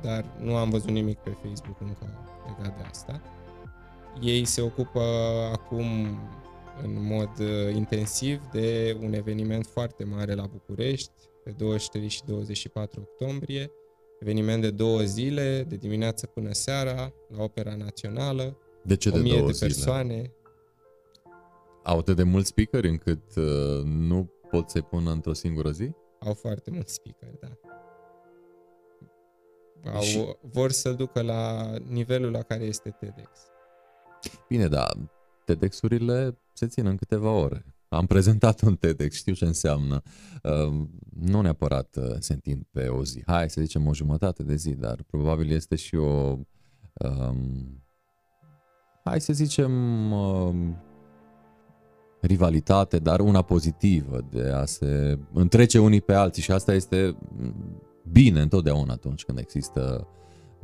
[0.00, 3.20] dar nu am văzut nimic pe Facebook încă legat de asta.
[4.20, 5.02] Ei se ocupă
[5.52, 5.84] acum
[6.82, 11.12] în mod uh, intensiv de un eveniment foarte mare la București,
[11.44, 13.70] pe 23 și 24 octombrie,
[14.20, 19.32] eveniment de două zile, de dimineață până seara, la Opera Națională, De ce de 1000
[19.36, 19.66] două de zile?
[19.66, 20.32] persoane.
[21.84, 25.90] Au atât de mulți speakeri încât uh, nu pot să-i pună într-o singură zi?
[26.20, 27.48] Au foarte mulți speaker, da.
[29.92, 33.30] Au, Și- Vor să ducă la nivelul la care este TEDx.
[34.48, 34.96] Bine, dar
[35.44, 37.64] TEDx-urile se țin în câteva ore.
[37.88, 40.02] Am prezentat un TEDx, știu ce înseamnă.
[40.42, 40.84] Uh,
[41.20, 43.22] Nu neapărat uh, se întind pe o zi.
[43.26, 46.38] Hai să zicem o jumătate de zi, dar probabil este și o...
[46.94, 47.82] Um,
[49.04, 49.72] hai să zicem
[50.12, 50.76] um,
[52.20, 57.82] rivalitate, dar una pozitivă de a se întrece unii pe alții și asta este mm,
[58.12, 60.06] bine întotdeauna atunci când există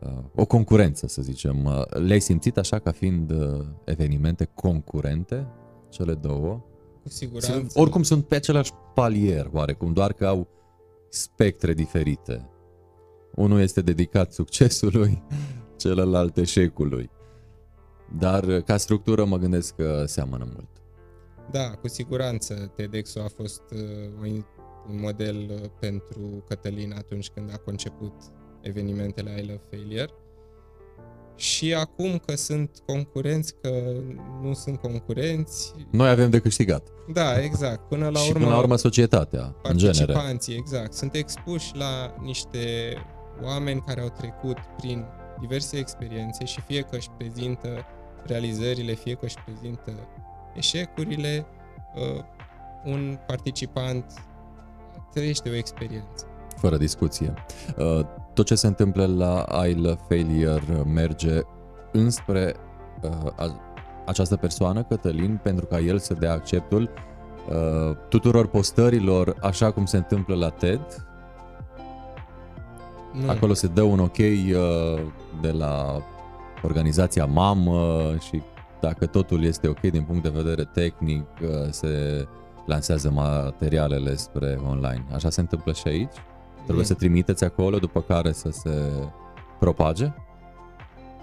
[0.00, 1.64] uh, o concurență, să zicem.
[1.64, 5.46] Uh, Le-ai simțit așa ca fiind uh, evenimente concurente,
[5.88, 6.64] cele două?
[7.02, 7.52] Cu siguranță.
[7.52, 10.48] Sunt, oricum sunt pe același palier, oarecum, doar că au
[11.08, 12.50] spectre diferite.
[13.34, 15.22] Unul este dedicat succesului,
[15.76, 17.10] celălalt eșecului.
[18.18, 20.68] Dar uh, ca structură mă gândesc că seamănă mult.
[21.50, 24.46] Da, cu siguranță TEDx-ul a fost uh, o in-
[24.90, 28.12] un model uh, pentru Cătălin atunci când a conceput
[28.60, 30.10] evenimentele I Love Failure.
[31.36, 33.70] Și acum că sunt concurenți, că
[34.42, 36.88] nu sunt concurenți, Noi avem de câștigat.
[37.12, 37.88] da, exact.
[37.88, 40.04] Până la și urmă, până la urmă societatea, în genere.
[40.12, 42.58] participanții, exact, sunt expuși la niște
[43.42, 45.04] oameni care au trecut prin
[45.40, 47.68] diverse experiențe și fie că își prezintă
[48.28, 49.92] realizările, fie că își prezintă
[50.54, 51.46] eșecurile,
[51.94, 52.22] uh,
[52.84, 54.04] un participant
[55.12, 56.26] trăiește o experiență.
[56.56, 57.34] Fără discuție.
[57.78, 58.00] Uh,
[58.34, 61.40] Tot ce se întâmplă la I Love Failure merge
[61.92, 62.54] înspre
[63.02, 63.60] uh, a-
[64.06, 66.90] această persoană, Cătălin, pentru ca el să dea acceptul
[67.48, 71.06] uh, tuturor postărilor, așa cum se întâmplă la TED.
[73.12, 75.02] Nu, Acolo se dă un ok uh,
[75.40, 76.02] de la
[76.66, 78.42] organizația mamă și
[78.80, 82.26] dacă totul este ok din punct de vedere tehnic, uh, se
[82.66, 85.06] lansează materialele spre online.
[85.12, 86.14] Așa se întâmplă și aici?
[86.54, 86.92] Trebuie nu.
[86.92, 88.90] să trimiteți acolo, după care să se
[89.58, 90.12] propage?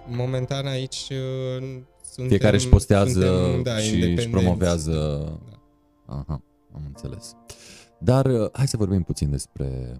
[0.08, 1.64] Momentan aici uh,
[2.04, 4.30] suntem, Fiecare își postează suntem, da, și își independenți.
[4.30, 5.24] promovează...
[6.06, 6.16] Da.
[6.16, 6.42] Aha,
[6.74, 7.36] am înțeles.
[8.00, 10.00] Dar uh, hai să vorbim puțin despre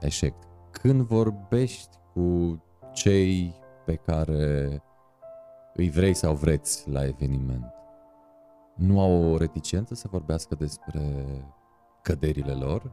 [0.00, 0.34] eșec.
[0.70, 4.82] Când vorbești cu cei pe care
[5.74, 7.72] îi vrei sau vreți la eveniment,
[8.74, 11.24] nu au o reticență să vorbească despre
[12.02, 12.92] căderile lor?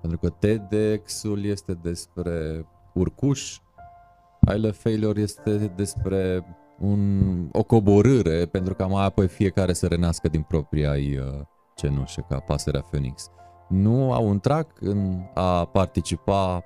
[0.00, 3.58] Pentru că TEDx-ul este despre urcuș,
[4.54, 6.44] I Love Failure este despre
[6.78, 11.40] un, o coborâre pentru ca mai apoi fiecare să renască din propria ei uh,
[11.74, 13.30] cenușă ca pasărea Phoenix.
[13.68, 16.64] Nu au un trac în a participa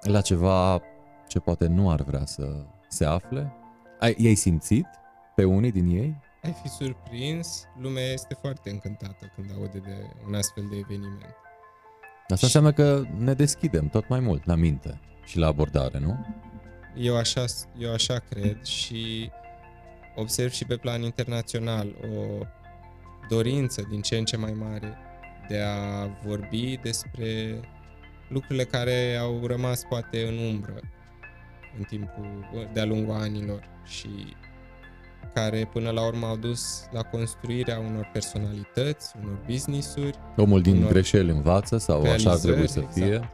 [0.00, 0.80] la ceva
[1.32, 3.52] ce poate nu ar vrea să se afle?
[3.98, 4.86] Ai, i-ai simțit
[5.34, 6.20] pe unii din ei?
[6.42, 11.36] Ai fi surprins, lumea este foarte încântată când aude de un astfel de eveniment.
[12.28, 16.26] Asta înseamnă că ne deschidem tot mai mult la minte și la abordare, nu?
[16.96, 17.44] Eu așa,
[17.78, 19.30] eu așa cred și
[20.16, 22.46] observ și pe plan internațional o
[23.28, 24.96] dorință din ce în ce mai mare
[25.48, 27.60] de a vorbi despre
[28.28, 30.80] lucrurile care au rămas poate în umbră
[31.78, 32.26] în timpul,
[32.72, 34.08] de-a lungul anilor și
[35.34, 40.90] care până la urmă au dus la construirea unor personalități, unor business-uri, Omul din Unor
[40.90, 43.14] greșeli învață sau așa ar trebui să realizări, fie.
[43.14, 43.32] exact.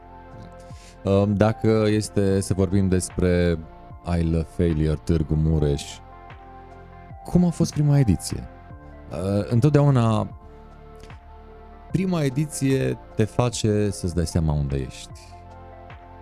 [1.03, 3.57] Um, Dacă este să vorbim despre
[4.19, 5.83] I Love Failure Târgu Mureș,
[7.23, 8.47] cum a fost prima ediție?
[9.11, 10.37] Uh, Întotdeauna
[11.91, 15.09] prima ediție te face să-ți dai seama unde ești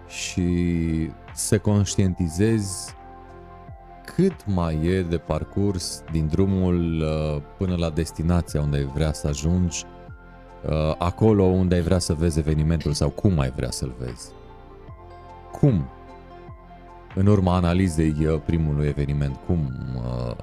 [0.07, 2.95] și să conștientizezi
[4.15, 9.27] cât mai e de parcurs din drumul uh, până la destinația unde ai vrea să
[9.27, 9.83] ajungi,
[10.65, 14.31] uh, acolo unde ai vrea să vezi evenimentul sau cum ai vrea să-l vezi.
[15.51, 15.89] Cum?
[17.15, 20.35] În urma analizei uh, primului eveniment, cum uh,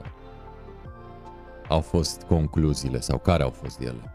[1.68, 4.12] au fost concluziile sau care au fost ele?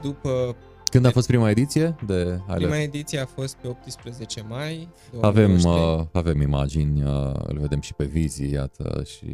[0.00, 0.56] După
[0.90, 2.82] Când a fost prima ediție de I prima Love?
[2.82, 4.88] ediție a fost pe 18 mai
[5.20, 6.00] Avem, 2023.
[6.00, 9.26] uh, avem imagini, uh, îl vedem și pe Vizi, iată, și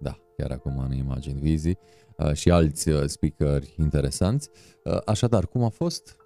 [0.00, 1.76] da, chiar acum în imagini Vizi
[2.16, 4.48] uh, și alți uh, speakeri interesanți.
[4.84, 6.16] Uh, așadar, cum a fost?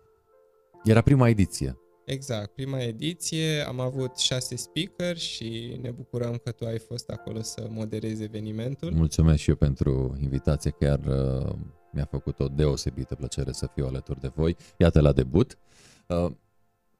[0.84, 1.76] Era prima ediție.
[2.04, 7.42] Exact, prima ediție am avut șase speaker și ne bucurăm că tu ai fost acolo
[7.42, 8.90] să moderezi evenimentul.
[8.92, 11.52] Mulțumesc și eu pentru invitație, chiar uh,
[11.92, 14.56] mi-a făcut o deosebită plăcere să fiu alături de voi.
[14.76, 15.58] Iată la debut.
[16.06, 16.32] Uh,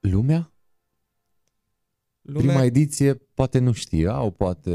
[0.00, 0.52] lumea?
[2.22, 2.46] lumea?
[2.46, 4.70] Prima ediție poate nu știau, poate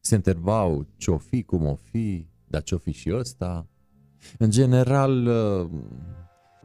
[0.00, 3.66] se întrebau ce-o fi, cum o fi, dar ce-o fi și ăsta.
[4.38, 5.70] În general, uh,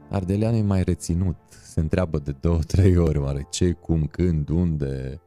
[0.09, 5.21] Ardelean e mai reținut, se întreabă de două, trei ori oare ce, cum, când, unde,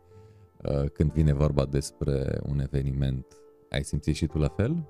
[0.62, 3.26] uh, când vine vorba despre un eveniment.
[3.70, 4.88] Ai simțit și tu la fel?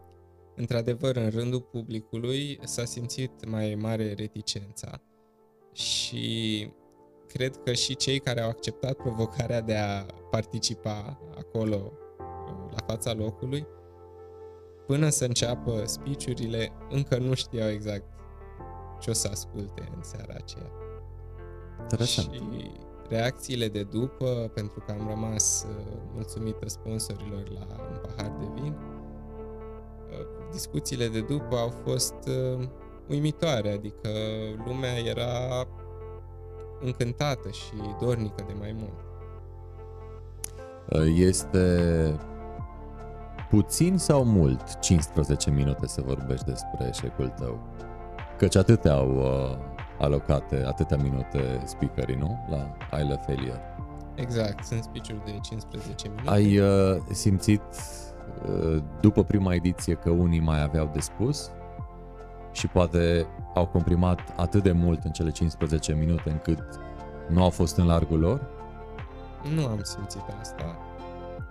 [0.56, 5.02] Într-adevăr, în rândul publicului s-a simțit mai mare reticența
[5.72, 6.68] și
[7.26, 11.92] cred că și cei care au acceptat provocarea de a participa acolo
[12.70, 13.66] la fața locului,
[14.86, 16.24] până să înceapă speech
[16.90, 18.04] încă nu știau exact
[19.00, 20.70] ce o să asculte în seara aceea.
[21.80, 22.32] Interesant.
[22.32, 22.70] Și
[23.08, 25.84] reacțiile de după, pentru că am rămas uh,
[26.14, 28.91] mulțumită sponsorilor la un pahar de vin, uh,
[30.52, 32.68] discuțiile de după au fost uh,
[33.08, 34.08] uimitoare, adică
[34.66, 35.66] lumea era
[36.80, 39.00] încântată și dornică de mai mult.
[41.16, 42.16] Este
[43.50, 47.60] puțin sau mult 15 minute să vorbești despre eșecul tău?
[48.38, 49.56] Căci atâtea au uh,
[49.98, 52.46] alocate, atâtea minute speakerii, nu?
[52.50, 53.60] La I Love Failure.
[54.14, 56.30] Exact, sunt speech de 15 minute.
[56.30, 58.01] Ai uh, simțit uh,
[59.00, 61.50] după prima ediție că unii mai aveau de spus
[62.52, 66.80] și poate au comprimat atât de mult în cele 15 minute încât
[67.28, 68.50] nu au fost în largul lor?
[69.54, 70.76] Nu am simțit asta,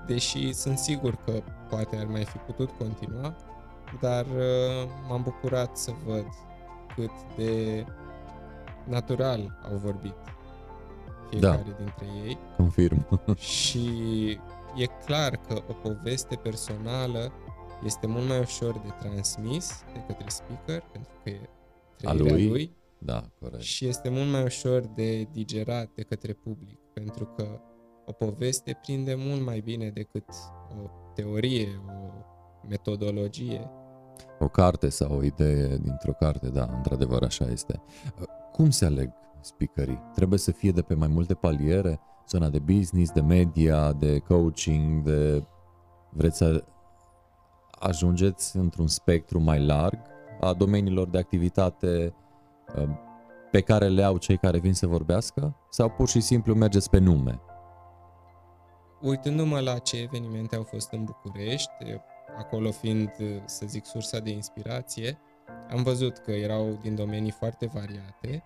[0.06, 1.32] deși sunt sigur că
[1.70, 3.36] poate ar mai fi putut continua,
[4.00, 6.26] dar uh, m-am bucurat să văd
[6.96, 7.86] cât de
[8.84, 10.16] natural au vorbit
[11.30, 11.84] fiecare da.
[11.84, 12.38] dintre ei.
[12.58, 13.06] Confirm.
[13.38, 13.90] și
[14.76, 17.32] e clar că o poveste personală
[17.84, 21.50] este mult mai ușor de transmis de către speaker, pentru că e
[22.04, 22.48] a lui.
[22.48, 22.76] lui.
[22.98, 23.62] Da, corect.
[23.62, 27.62] Și este mult mai ușor de digerat de către public, pentru că
[28.06, 30.26] o poveste prinde mult mai bine decât
[30.84, 33.70] o teorie, o metodologie.
[34.40, 37.82] O carte sau o idee dintr-o carte, da, într-adevăr așa este.
[38.52, 40.02] Cum se aleg speakerii?
[40.14, 42.00] Trebuie să fie de pe mai multe paliere?
[42.32, 45.44] Zona de business, de media, de coaching, de...
[46.10, 46.64] Vreți să
[47.80, 50.00] ajungeți într-un spectru mai larg
[50.40, 52.14] a domeniilor de activitate
[52.76, 52.90] uh,
[53.52, 55.56] pe care le au cei care vin să vorbească?
[55.70, 57.40] Sau pur și simplu mergeți pe nume?
[59.02, 61.72] Uitându-mă la ce evenimente au fost în București,
[62.38, 63.12] acolo fiind,
[63.46, 65.18] să zic, sursa de inspirație,
[65.70, 68.44] am văzut că erau din domenii foarte variate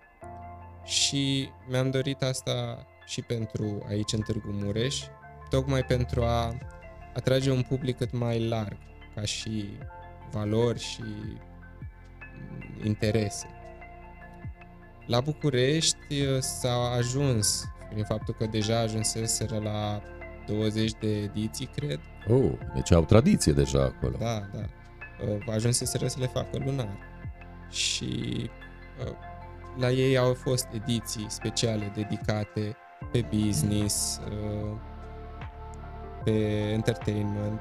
[0.83, 5.03] și mi-am dorit asta și pentru aici în Târgu Mureș,
[5.49, 6.57] tocmai pentru a
[7.15, 8.77] atrage un public cât mai larg,
[9.15, 9.69] ca și
[10.31, 11.03] valori și
[12.83, 13.47] interese.
[15.05, 20.01] La București s-a ajuns, prin faptul că deja ajunseseră la
[20.47, 21.99] 20 de ediții, cred.
[22.29, 24.17] Oh, deci au tradiție deja acolo.
[24.19, 24.65] Da, da.
[25.29, 26.97] Uh, ajunseseră să le facă lunar.
[27.69, 28.49] Și
[29.05, 29.11] uh,
[29.77, 32.75] la ei au fost ediții speciale dedicate
[33.15, 34.77] pe business, uh,
[36.23, 36.31] pe
[36.73, 37.59] entertainment.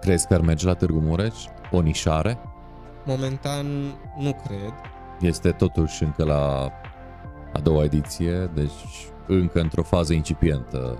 [0.00, 1.34] Crezi că ar merge la Târgu Mureș?
[1.70, 2.38] O nișare?
[3.04, 3.66] Momentan
[4.18, 4.72] nu cred.
[5.20, 6.72] Este totuși încă la
[7.52, 10.98] a doua ediție, deci încă într-o fază incipientă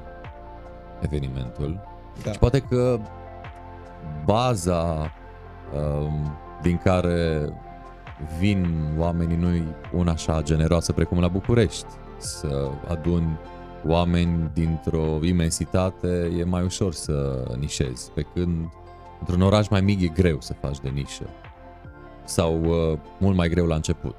[1.00, 1.80] evenimentul.
[2.24, 2.32] Da.
[2.32, 2.98] Și poate că
[4.24, 5.12] baza
[5.74, 7.48] um, din care
[8.38, 11.86] vin oamenii nu una așa generoasă precum la București.
[12.18, 13.38] Să adun
[13.86, 18.68] oameni dintr-o imensitate e mai ușor să nișezi, pe când
[19.20, 21.26] într-un oraș mai mic e greu să faci de nișă.
[22.24, 24.16] Sau uh, mult mai greu la început,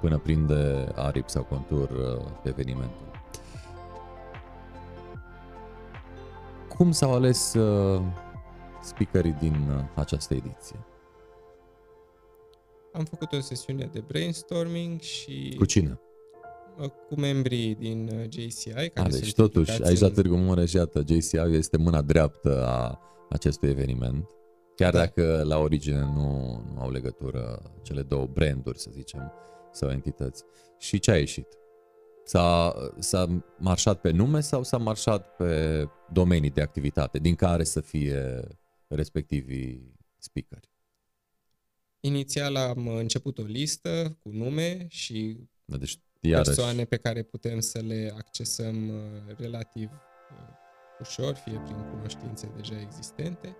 [0.00, 3.06] până prinde aripi sau contur uh, evenimentul.
[6.68, 8.02] Cum s-au ales uh,
[8.82, 10.76] speakerii din uh, această ediție?
[12.92, 15.54] Am făcut o sesiune de brainstorming și...
[15.58, 16.00] Cu cine?
[16.78, 18.70] Uh, cu membrii din uh, JCI.
[18.70, 23.68] Care a, deci totuși, aici la Târgu Mureș, iată, JCI este mâna dreaptă a acestui
[23.68, 24.28] eveniment.
[24.76, 24.98] Chiar da.
[24.98, 29.32] dacă la origine nu, nu au legătură cele două branduri, să zicem,
[29.72, 30.44] sau entități.
[30.78, 31.46] Și ce a ieșit?
[32.24, 37.80] S-a, s-a marșat pe nume sau s-a marșat pe domenii de activitate din care să
[37.80, 38.40] fie
[38.86, 40.70] respectivii speakeri?
[42.00, 46.48] Inițial am început o listă cu nume și da, deci Iarăși.
[46.48, 50.58] persoane pe care putem să le accesăm uh, relativ uh,
[51.00, 53.56] ușor, fie prin cunoștințe deja existente.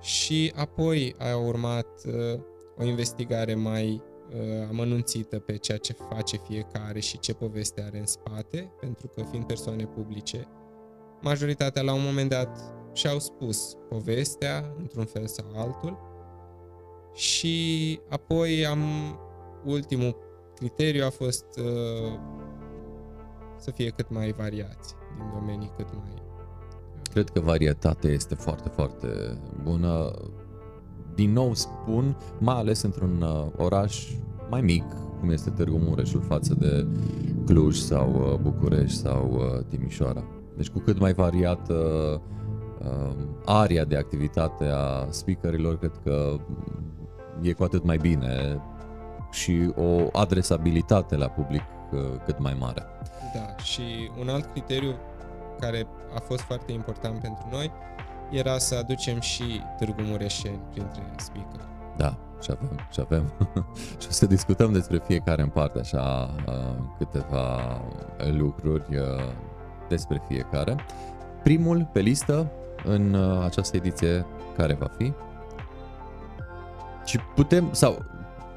[0.00, 2.40] Și apoi a urmat uh,
[2.76, 8.06] o investigare mai uh, amănunțită pe ceea ce face fiecare și ce poveste are în
[8.06, 10.48] spate, pentru că fiind persoane publice,
[11.20, 12.58] majoritatea la un moment dat
[12.92, 15.98] și-au spus povestea într-un fel sau altul
[17.14, 18.80] și apoi am
[19.64, 20.25] ultimul
[20.58, 22.18] criteriu a fost uh,
[23.58, 26.24] să fie cât mai variați din domenii cât mai
[27.12, 30.10] Cred că varietatea este foarte, foarte bună.
[31.14, 34.08] Din nou spun, mai ales într-un uh, oraș
[34.50, 34.84] mai mic,
[35.20, 36.86] cum este Târgu Mureșul față de
[37.46, 40.24] Cluj sau uh, București sau uh, Timișoara.
[40.56, 41.74] Deci cu cât mai variată
[42.80, 46.36] uh, area de activitate a speakerilor, cred că
[47.40, 48.60] e cu atât mai bine
[49.36, 51.62] și o adresabilitate la public
[51.92, 52.86] uh, cât mai mare.
[53.34, 54.94] Da, și un alt criteriu
[55.60, 57.72] care a fost foarte important pentru noi
[58.30, 61.60] era să aducem și Târgu Mureșeni printre speaker.
[61.96, 63.32] Da, și avem, și avem.
[64.00, 66.54] și o să discutăm despre fiecare în parte, așa, uh,
[66.98, 67.80] câteva
[68.30, 69.04] lucruri uh,
[69.88, 70.76] despre fiecare.
[71.42, 72.50] Primul pe listă
[72.84, 74.26] în uh, această ediție,
[74.56, 75.12] care va fi?
[77.04, 78.04] Și putem, sau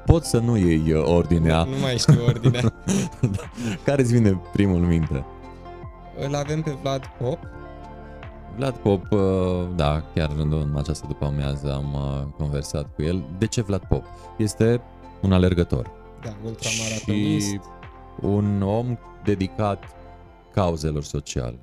[0.06, 1.64] pot să nu iei uh, ordinea.
[1.64, 2.72] Nu mai știu ordinea.
[3.84, 5.24] care îți vine primul în minte?
[6.26, 7.38] Îl avem pe Vlad Pop,
[8.56, 9.20] Vlad Pop, uh,
[9.76, 13.24] da, chiar în această după amiază am uh, conversat cu el.
[13.38, 14.04] De ce Vlad Pop?
[14.38, 14.80] Este
[15.22, 15.90] un alergător
[16.22, 17.48] da, ultramaratonist.
[17.48, 17.60] și
[18.20, 19.84] un om dedicat
[20.52, 21.58] cauzelor sociale.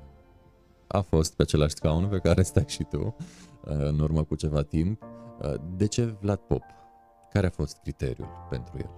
[0.86, 3.16] A fost pe același scaun pe care stai și tu
[3.64, 5.02] uh, în urmă cu ceva timp.
[5.42, 6.62] Uh, De ce Vlad Pop?
[7.32, 8.90] Care a fost criteriul pentru el?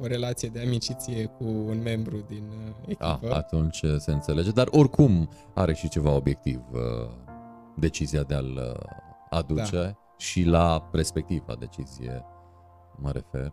[0.00, 2.44] o relație de amiciție cu un membru din
[2.88, 3.34] uh, Ah, echipă.
[3.34, 6.80] atunci se înțelege, dar oricum are și ceva obiectiv uh,
[7.76, 8.80] decizia de a-l uh,
[9.30, 9.98] aduce Da.
[10.16, 12.24] și la respectiva decizie
[12.96, 13.52] mă refer.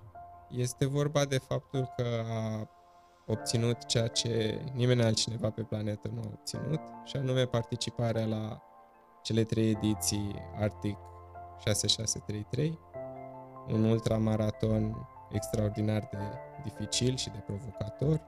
[0.50, 2.70] Este vorba de faptul că a
[3.28, 8.62] obținut ceea ce nimeni altcineva pe planetă nu a obținut, și anume participarea la
[9.24, 10.98] cele trei ediții Arctic
[11.60, 12.80] 6633,
[13.68, 16.18] un ultramaraton extraordinar de
[16.64, 18.22] dificil și de provocator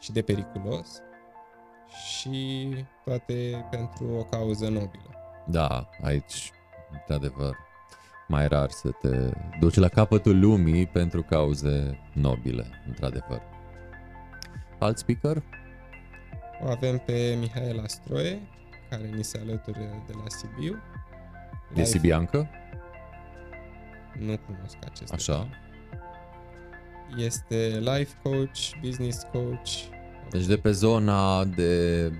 [0.00, 1.02] și de periculos
[2.06, 2.68] și
[3.04, 5.10] toate pentru o cauză nobilă.
[5.46, 6.52] Da, aici,
[6.92, 7.56] într-adevăr,
[8.28, 9.30] mai rar să te
[9.60, 13.42] duci la capătul lumii pentru cauze nobile, într-adevăr.
[14.78, 15.42] Alt speaker?
[16.62, 18.40] O avem pe Mihaela Stroie,
[18.90, 20.72] care ni se alătură de la Sibiu.
[21.74, 22.48] De Life- Sibiancă?
[24.18, 25.32] Nu cunosc acest Așa.
[25.32, 25.68] detaliu.
[27.24, 29.70] Este life coach, business coach.
[30.30, 32.12] Deci de pe zona de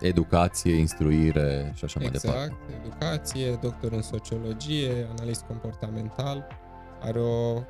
[0.00, 2.38] educație, instruire și așa mai departe.
[2.38, 6.46] exact, educație, doctor în sociologie, analist comportamental.
[7.00, 7.62] Are o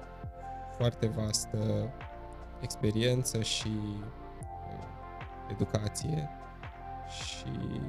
[0.77, 1.93] foarte vastă
[2.61, 4.85] experiență și uh,
[5.51, 6.29] educație
[7.09, 7.81] și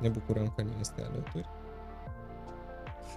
[0.00, 1.48] ne bucurăm că ne este alături.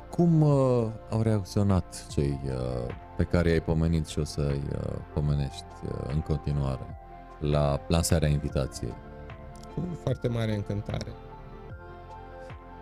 [0.09, 5.65] Cum uh, au reacționat cei uh, pe care i-ai pomenit și o să-i uh, pomenești
[5.83, 6.99] uh, în continuare
[7.39, 8.93] la lansarea invitației?
[9.75, 11.11] cu foarte mare încântare.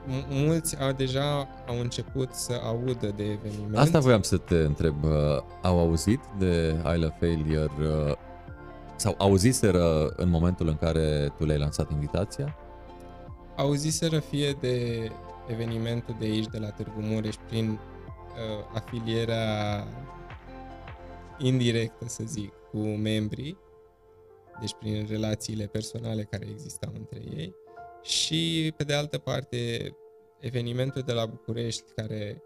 [0.08, 3.78] M- mulți au deja au început să audă de eveniment.
[3.78, 5.04] Asta voiam să te întreb.
[5.04, 5.12] uh,
[5.62, 8.14] Au auzit de Isle of Failure uh,
[8.96, 12.56] sau auziseră în momentul în care tu le-ai lansat invitația?
[13.56, 15.10] Auziseră fie de
[15.48, 17.78] evenimentul de aici, de la Târgu Mureș, prin uh,
[18.74, 19.84] afilierea
[21.38, 23.58] indirectă, să zic, cu membrii,
[24.60, 27.56] deci prin relațiile personale care existau între ei,
[28.02, 29.92] și, pe de altă parte,
[30.40, 32.44] evenimentul de la București, care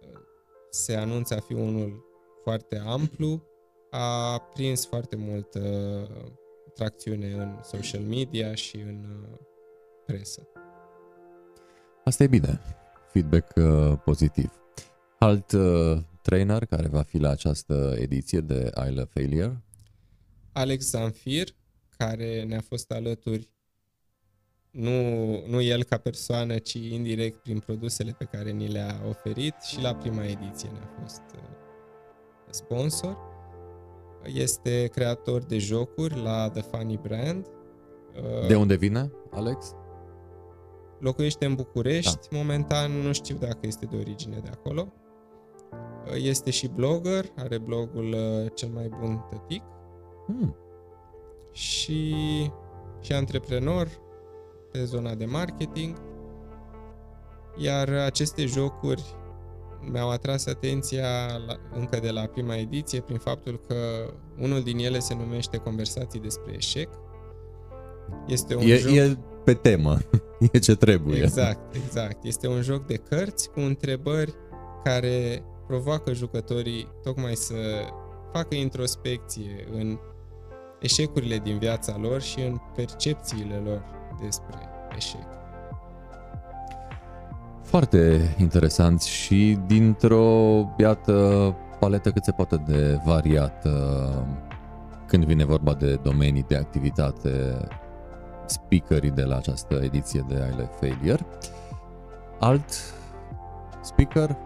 [0.00, 0.20] uh,
[0.70, 2.04] se anunță a fi unul
[2.42, 3.42] foarte amplu,
[3.90, 5.60] a prins foarte multă
[6.74, 9.38] tracțiune în social media și în uh,
[10.06, 10.48] presă.
[12.04, 12.60] Asta e bine.
[13.12, 14.52] Feedback uh, pozitiv.
[15.18, 19.62] Alt uh, trainer care va fi la această ediție de Isle of Failure?
[20.52, 21.48] Alex Zanfir,
[21.96, 23.52] care ne-a fost alături
[24.72, 24.90] nu,
[25.46, 29.94] nu el ca persoană, ci indirect prin produsele pe care ni le-a oferit și la
[29.94, 31.42] prima ediție ne-a fost uh,
[32.50, 33.16] sponsor.
[34.24, 37.46] Este creator de jocuri la The Funny Brand.
[38.16, 39.74] Uh, De unde vine, Alex?
[41.02, 44.92] Locuiește în București, momentan nu știu dacă este de origine de acolo.
[46.14, 49.62] Este și blogger, are blogul uh, Cel mai bun tătic
[50.26, 50.56] Hmm.
[51.52, 52.14] și,
[53.00, 53.88] și antreprenor
[54.70, 55.96] pe zona de marketing.
[57.56, 59.02] Iar aceste jocuri
[59.90, 61.06] mi-au atras atenția
[61.46, 63.74] la, încă de la prima ediție prin faptul că
[64.38, 66.88] unul din ele se numește Conversații despre eșec.
[68.26, 68.92] Este un E, joc...
[68.92, 69.98] e pe temă,
[70.52, 71.22] e ce trebuie.
[71.22, 72.24] Exact, exact.
[72.24, 74.34] Este un joc de cărți cu întrebări
[74.84, 77.54] care provoacă jucătorii tocmai să
[78.32, 79.98] facă introspecție în
[80.80, 83.84] eșecurile din viața lor și în percepțiile lor
[84.22, 84.58] despre
[84.96, 85.26] eșec.
[87.62, 94.26] Foarte interesant și dintr-o, iată, paletă cât se poate de variată
[95.06, 97.56] când vine vorba de domenii de activitate,
[98.46, 101.26] speakerii de la această ediție de I Love Failure.
[102.38, 102.64] Alt
[103.82, 104.36] speaker,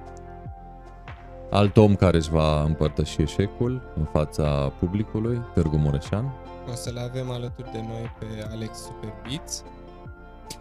[1.50, 6.32] alt om care își va împărtăși eșecul în fața publicului, Târgu Mureșan.
[6.70, 9.64] O să-l avem alături de noi pe Alex Superbeats.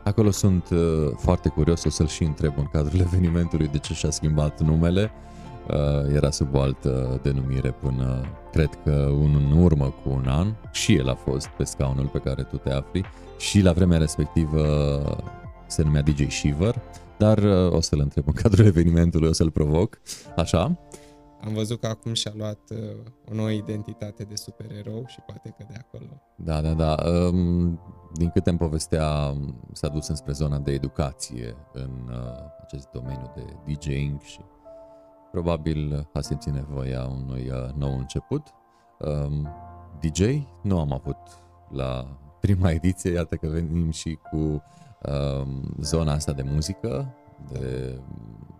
[0.04, 0.80] Acolo sunt uh,
[1.18, 5.12] foarte curios, o să-l și întreb în cadrul evenimentului de ce și-a schimbat numele.
[5.68, 10.54] Uh, era sub o altă denumire până, cred că un în urmă cu un an,
[10.72, 13.06] și el a fost pe scaunul pe care tu te afli
[13.38, 14.64] și la vremea respectivă
[15.68, 16.82] se numea DJ Shiver,
[17.18, 20.00] dar uh, o să-l întreb în cadrul evenimentului, o să-l provoc,
[20.36, 20.78] așa.
[21.42, 22.78] Am văzut că acum și-a luat uh,
[23.32, 26.22] o nouă identitate de supererou și poate că de acolo.
[26.36, 26.96] Da, da, da.
[27.10, 27.80] Um,
[28.14, 29.36] din câte îmi povestea,
[29.72, 32.16] s-a dus înspre zona de educație în uh,
[32.62, 34.40] acest domeniu de DJing și
[35.32, 38.48] probabil a simțit nevoia unui uh, nou început.
[39.00, 39.48] Um,
[40.00, 40.22] DJ
[40.62, 41.18] nu am avut
[41.70, 47.16] la prima ediție, iată că venim și cu um, zona asta de muzică,
[47.52, 48.00] de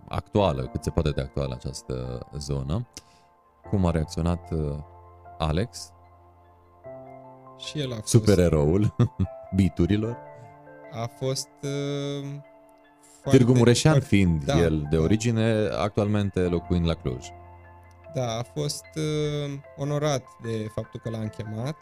[0.08, 2.88] actuală, cât se poate de actuală această zonă.
[3.70, 4.78] Cum a reacționat uh,
[5.38, 5.92] Alex,
[7.58, 8.96] Și el a fost, supereroul
[9.56, 10.18] biturilor.
[10.94, 12.28] a fost uh,
[13.22, 15.02] foarte, Târgu Mureșan foarte- fiind da, el de da.
[15.04, 17.26] origine, actualmente locuind la Cluj.
[18.14, 21.76] Da, a fost uh, onorat de faptul că l-am chemat.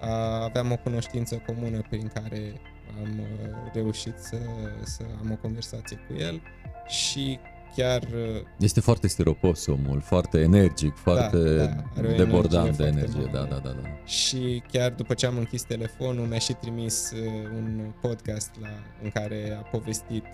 [0.00, 2.60] A, aveam o cunoștință comună prin care
[3.02, 4.36] am uh, reușit să,
[4.82, 6.42] să am o conversație cu el
[6.86, 7.38] și
[7.76, 13.20] chiar uh, Este foarte stiropos omul, foarte energic, foarte da, are o debordant de energie
[13.20, 13.30] energie.
[13.30, 13.60] foarte Da, mare.
[13.62, 14.04] da, da, da.
[14.04, 18.68] și chiar după ce am închis telefonul mi-a și trimis uh, un podcast la,
[19.02, 20.24] în care a povestit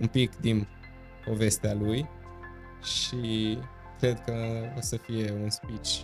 [0.00, 0.66] un pic din
[1.24, 2.08] povestea lui
[2.82, 3.58] și
[4.00, 4.34] cred că
[4.76, 6.00] o să fie un speech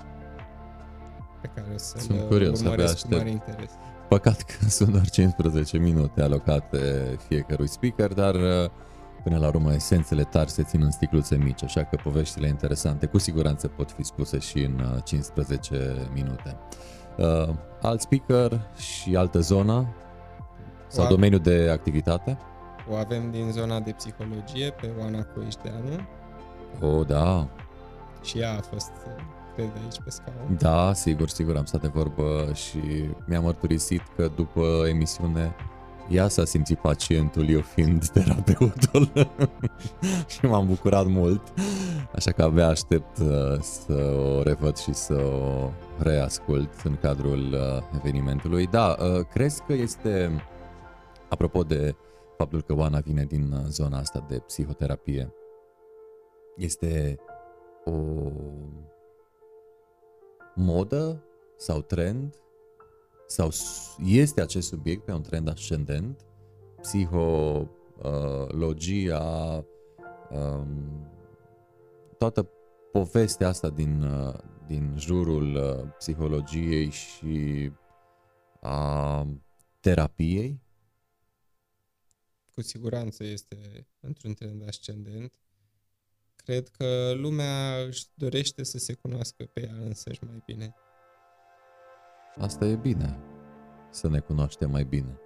[1.41, 3.17] pe care o să-l Sunt curios, abia urmăresc cu aștept.
[3.17, 3.71] mare interes.
[4.09, 6.79] Păcat că sunt doar 15 minute alocate
[7.29, 8.71] fiecărui speaker, dar uh,
[9.25, 13.19] până la urmă esențele tari se țin în sticluțe mici, așa că poveștile interesante cu
[13.19, 16.57] siguranță pot fi spuse și în uh, 15 minute.
[17.19, 17.49] Uh,
[17.83, 19.95] alt speaker și altă zonă
[20.89, 22.39] sau O- domeniu de activitate?
[22.91, 26.01] O avem din zona de psihologie pe Oana Coișteanu
[26.81, 27.49] Oh, da,
[28.23, 29.23] și ea a fost, uh,
[29.55, 30.57] cred, aici pe scaun.
[30.59, 35.55] Da, sigur, sigur, am stat de vorbă și mi-a mărturisit că după emisiune
[36.11, 39.13] ea s-a simțit pacientul, eu fiind terapeutul
[40.33, 41.43] și m-am bucurat mult,
[42.15, 47.83] așa că abia aștept uh, să o revăd și să o reascult în cadrul uh,
[47.97, 48.67] evenimentului.
[48.67, 50.45] Da, uh, crezi că este,
[51.29, 51.95] apropo de
[52.37, 55.35] faptul că Oana vine din uh, zona asta de psihoterapie,
[56.57, 57.19] este
[57.85, 57.93] o
[60.61, 61.25] modă
[61.57, 62.35] sau trend?
[63.27, 66.27] Sau s- este acest subiect pe un trend ascendent?
[66.81, 68.05] Psihologia
[70.31, 71.09] um,
[72.19, 72.49] toată
[72.93, 74.35] povestea asta din, uh,
[74.67, 77.73] din jurul uh, psihologiei și
[78.61, 79.27] a
[79.81, 80.61] terapiei?
[82.55, 85.33] Cu siguranță este într-un trend ascendent.
[86.45, 90.75] Cred că lumea își dorește să se cunoască pe ea însăși mai bine.
[92.39, 93.19] Asta e bine,
[93.91, 95.19] să ne cunoaștem mai bine.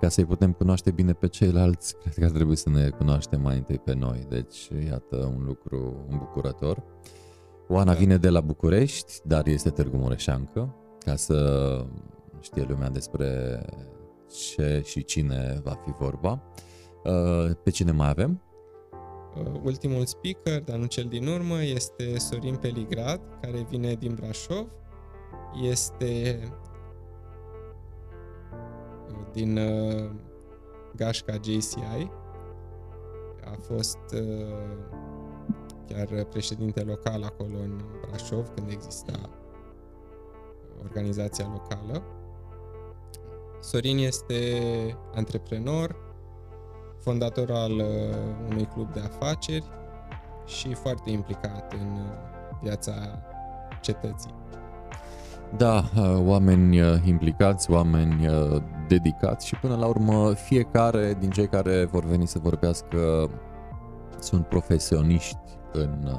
[0.00, 3.56] Ca să-i putem cunoaște bine pe ceilalți, cred că ar trebui să ne cunoaștem mai
[3.56, 4.26] întâi pe noi.
[4.28, 6.82] Deci, iată un lucru îmbucurător.
[7.68, 7.98] Oana Da.
[7.98, 11.86] vine de la București, dar este Târgu Mureșancă, ca să
[12.40, 13.60] știe lumea despre
[14.28, 16.42] ce și cine va fi vorba.
[17.04, 18.42] Uh, Pe cine mai avem?
[19.38, 24.66] Uh, Ultimul speaker, dar nu cel din urmă, este Sorin Peligrad, care vine din Brașov.
[25.62, 26.40] Este
[29.10, 30.10] uh, din uh,
[30.96, 32.10] gașca JCI.
[33.44, 34.76] A fost uh,
[35.86, 39.30] chiar președinte local acolo în Brașov, când exista
[40.82, 42.02] organizația locală.
[43.60, 44.50] Sorin este
[45.14, 46.05] antreprenor,
[47.00, 47.84] fondator al uh,
[48.50, 49.64] unui club de afaceri
[50.46, 52.92] și foarte implicat în uh, viața
[53.80, 54.34] cetății.
[55.56, 58.28] Da, uh, oameni implicați, oameni
[58.88, 63.30] dedicați și până la urmă fiecare din cei care vor veni să vorbească
[64.18, 65.38] sunt profesioniști
[65.72, 66.10] în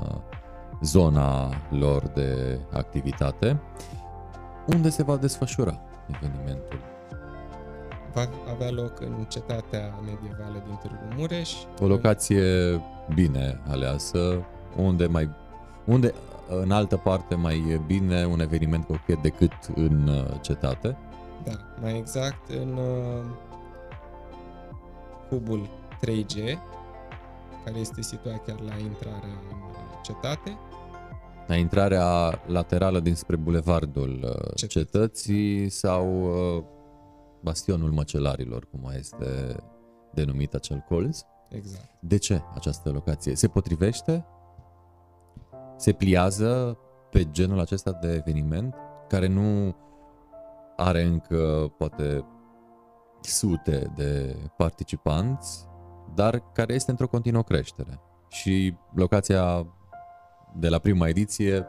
[0.81, 3.61] zona lor de activitate.
[4.67, 6.96] Unde se va desfășura evenimentul?
[8.17, 11.51] Va avea loc în cetatea medievală din Târgu Mureș.
[11.81, 12.43] O locație
[13.13, 14.45] bine aleasă,
[14.75, 15.29] unde mai
[15.85, 16.13] unde
[16.61, 20.97] în altă parte mai e bine un eveniment cochet decât în uh, cetate?
[21.43, 21.51] Da,
[21.81, 23.23] mai exact în uh,
[25.29, 25.69] hubul
[26.05, 26.57] 3G,
[27.65, 29.57] care este situat chiar la intrarea în
[30.03, 30.57] cetate.
[31.47, 36.23] La intrarea laterală dinspre bulevardul uh, Cetății, cetății sau
[36.57, 36.63] uh,
[37.41, 39.55] bastionul măcelarilor, cum mai este
[40.13, 41.19] denumit acel colț.
[41.49, 41.89] Exact.
[41.99, 43.35] De ce această locație?
[43.35, 44.25] Se potrivește?
[45.77, 46.77] Se pliază
[47.09, 48.75] pe genul acesta de eveniment
[49.07, 49.75] care nu
[50.75, 52.25] are încă poate
[53.21, 55.67] sute de participanți,
[56.15, 57.99] dar care este într-o continuă creștere.
[58.29, 59.67] Și locația
[60.55, 61.65] de la prima ediție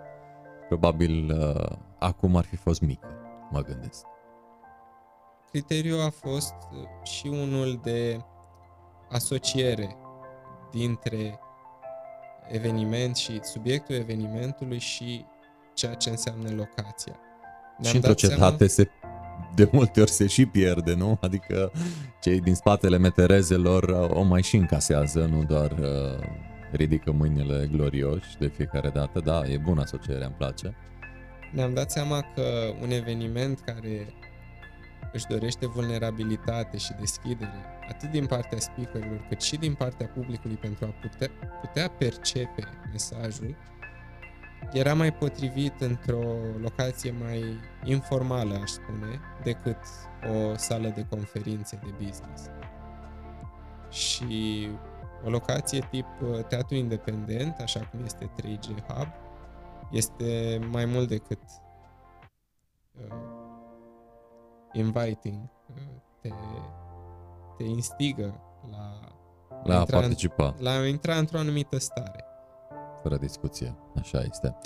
[0.68, 3.08] probabil uh, acum ar fi fost mică,
[3.50, 4.04] mă gândesc.
[5.50, 6.54] Criteriul a fost
[7.02, 8.20] și unul de
[9.10, 9.96] asociere
[10.70, 11.38] dintre
[12.48, 15.24] eveniment și subiectul evenimentului și
[15.74, 17.18] ceea ce înseamnă locația.
[17.78, 18.90] Ne-am și într-o cetate seama...
[18.90, 18.90] se,
[19.54, 21.18] de multe ori se și pierde, nu?
[21.20, 21.72] Adică
[22.20, 26.26] cei din spatele meterezelor o mai și încasează, nu doar uh,
[26.72, 29.20] ridică mâinile glorioși de fiecare dată.
[29.20, 30.76] Da, e bună asocierea, îmi place.
[31.52, 32.42] Ne-am dat seama că
[32.82, 34.14] un eveniment care
[35.12, 40.84] își dorește vulnerabilitate și deschidere, atât din partea speakerilor, cât și din partea publicului pentru
[40.84, 41.28] a putea,
[41.60, 43.56] putea percepe mesajul,
[44.72, 46.22] era mai potrivit într-o
[46.60, 47.44] locație mai
[47.84, 49.78] informală, aș spune, decât
[50.32, 52.50] o sală de conferințe de business.
[53.90, 54.68] Și
[55.24, 59.08] o locație tip uh, teatru independent, așa cum este 3G Hub,
[59.90, 61.42] este mai mult decât
[62.92, 63.37] uh,
[64.72, 65.48] inviting,
[66.20, 66.28] te,
[67.56, 68.40] te instigă
[68.70, 69.00] la,
[69.64, 70.54] la a participa.
[70.58, 72.24] În, la a intra într-o anumită stare.
[73.02, 74.56] Fără discuție, așa este.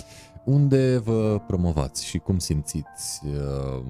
[0.45, 3.83] Unde vă promovați și cum simțiți uh,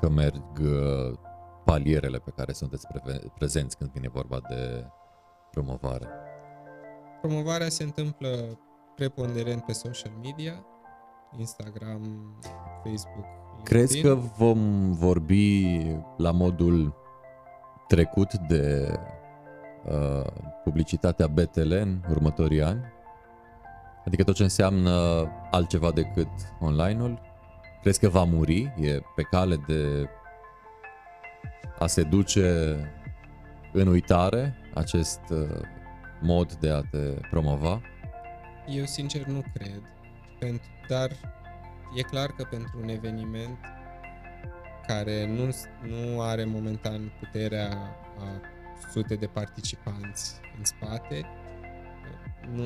[0.00, 1.18] că merg uh,
[1.64, 4.86] palierele pe care sunteți pre- prezenți când vine vorba de
[5.50, 6.08] promovare?
[7.20, 8.58] Promovarea se întâmplă
[8.94, 10.66] preponderent pe social media,
[11.38, 12.34] Instagram,
[12.84, 13.26] Facebook,
[13.64, 15.76] Crezi că vom vorbi
[16.16, 16.94] la modul
[17.88, 18.94] trecut de
[19.84, 20.26] uh,
[20.64, 22.80] publicitatea BTL în următorii ani?
[24.06, 26.28] Adică tot ce înseamnă altceva decât
[26.60, 27.20] online-ul?
[27.82, 28.74] Crezi că va muri?
[28.80, 30.08] E pe cale de
[31.78, 32.76] a se duce
[33.72, 35.60] în uitare acest uh,
[36.20, 36.98] mod de a te
[37.30, 37.80] promova?
[38.68, 39.82] Eu sincer nu cred,
[40.38, 41.10] pentru, dar
[41.94, 43.58] E clar că pentru un eveniment
[44.86, 45.54] care nu,
[45.88, 47.68] nu are momentan puterea
[48.18, 48.40] a
[48.90, 51.26] sute de participanți în spate,
[52.50, 52.64] nu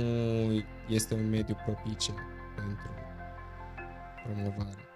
[0.89, 2.12] este un mediu propice
[2.55, 2.89] pentru
[4.24, 4.89] promovare.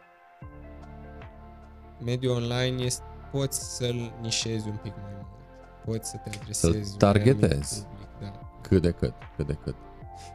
[2.05, 5.27] Mediul online este, poți să-l nișezi un pic mai mult,
[5.85, 6.91] poți să te adresezi.
[6.91, 7.87] Să targetezi.
[7.87, 8.51] Public, da.
[8.61, 9.75] Cât de cât, cât de cât.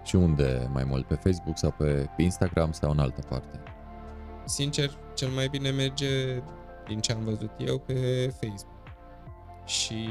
[0.03, 1.07] Și unde mai mult?
[1.07, 3.59] Pe Facebook sau pe Instagram sau în altă parte?
[4.45, 6.41] Sincer, cel mai bine merge,
[6.87, 8.73] din ce am văzut eu, pe Facebook.
[9.65, 10.07] Și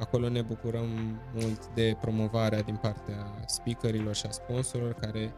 [0.00, 5.34] acolo ne bucurăm mult de promovarea din partea speakerilor și a sponsorilor care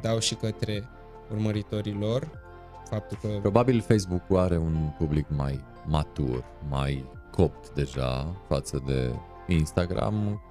[0.00, 0.88] dau și către
[1.30, 2.40] urmăritorii lor
[2.88, 3.28] faptul că...
[3.40, 9.14] Probabil Facebook are un public mai matur, mai copt deja față de
[9.46, 10.42] Instagram,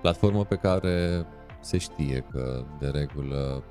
[0.00, 1.26] platformă pe care
[1.60, 3.62] se știe că de regulă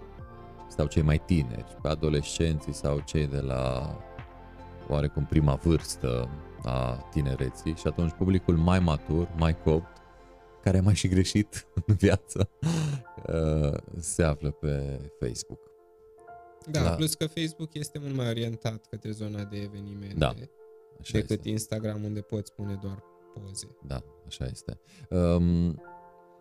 [0.67, 3.97] sau cei mai tineri, pe adolescenții sau cei de la
[4.89, 6.29] oarecum prima vârstă
[6.63, 9.97] a tinereții și atunci publicul mai matur, mai copt,
[10.63, 12.49] care a mai și greșit în viață,
[13.27, 15.59] uh, se află pe Facebook.
[16.71, 16.89] Da, la...
[16.89, 20.33] plus că Facebook este mult mai orientat către zona de evenimente da,
[20.99, 21.49] așa decât este.
[21.49, 23.03] Instagram unde poți pune doar
[23.33, 23.67] poze.
[23.87, 24.79] Da, așa este.
[25.09, 25.81] Um,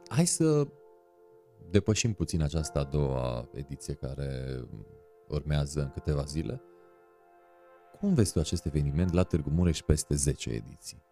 [0.09, 0.67] hai să
[1.71, 4.61] depășim puțin această a doua ediție care
[5.29, 6.61] urmează în câteva zile.
[7.99, 11.03] Cum vezi tu acest eveniment la Târgu Mureș peste 10 ediții?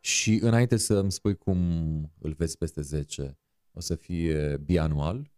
[0.00, 1.58] Și înainte să îmi spui cum
[2.18, 3.38] îl vezi peste 10,
[3.72, 5.30] o să fie bianual,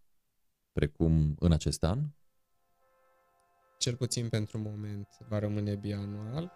[0.72, 1.98] precum în acest an?
[3.78, 6.52] Cel puțin pentru moment va rămâne bianual.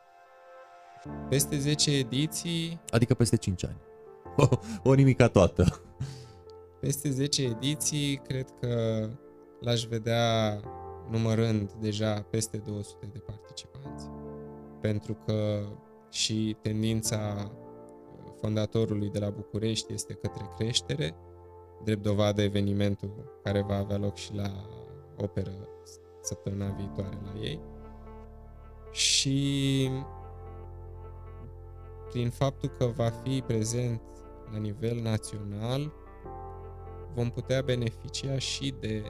[1.29, 2.81] Peste 10 ediții...
[2.91, 3.81] Adică peste 5 ani.
[4.37, 4.49] O,
[4.83, 5.83] o nimica toată.
[6.87, 9.09] Peste 10 ediții, cred că
[9.61, 10.61] l-aș vedea
[11.11, 14.11] numărând deja peste 200 de participanți.
[14.81, 15.67] Pentru că
[16.11, 17.51] și tendința
[18.41, 21.15] fondatorului de la București este către creștere,
[21.85, 24.67] drept dovadă evenimentul care va avea loc și la
[25.17, 25.69] operă
[26.21, 27.61] săptămâna viitoare la ei.
[28.91, 29.91] Și
[32.11, 34.03] prin faptul că va fi prezent
[34.53, 36.05] la nivel național,
[37.17, 39.03] vom putea beneficia și de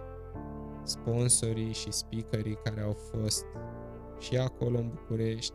[0.83, 3.45] sponsorii și speakerii care au fost
[4.19, 5.55] și acolo în București,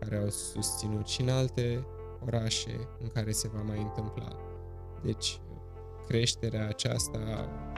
[0.00, 1.86] care au susținut și în alte
[2.26, 4.28] orașe în care se va mai întâmpla.
[5.02, 5.40] Deci,
[6.06, 7.18] creșterea aceasta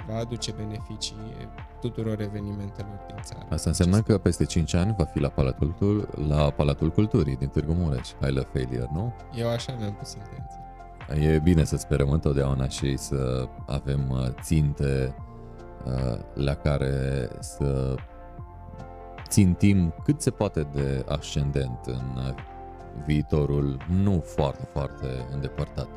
[0.08, 1.16] va aduce beneficii
[1.80, 3.46] tuturor evenimentelor din țară.
[3.50, 4.12] Asta înseamnă Acesta.
[4.12, 8.12] că peste 5 ani va fi la Palatul, la Palatul Culturii din Târgu Mureș.
[8.20, 9.12] Hai la failure, nu?
[9.34, 10.59] Eu așa mi-am pus intenții.
[11.18, 15.14] E bine să sperăm întotdeauna și să avem uh, ținte
[15.84, 17.94] uh, la care să
[19.28, 22.34] țintim cât se poate de ascendent în uh,
[23.06, 25.88] viitorul nu foarte, foarte îndepărtat.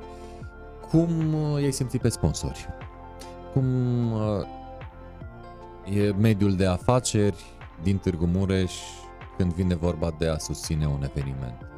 [0.89, 2.67] Cum ai simțit pe sponsori?
[3.53, 3.65] Cum
[5.93, 7.43] e mediul de afaceri
[7.83, 8.73] din Târgu Mureș
[9.37, 11.72] când vine vorba de a susține un eveniment?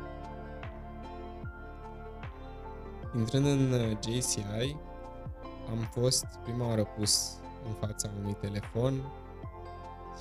[3.17, 4.75] Intrând în uh, JCI,
[5.69, 7.33] am fost prima oară pus
[7.65, 8.93] în fața unui telefon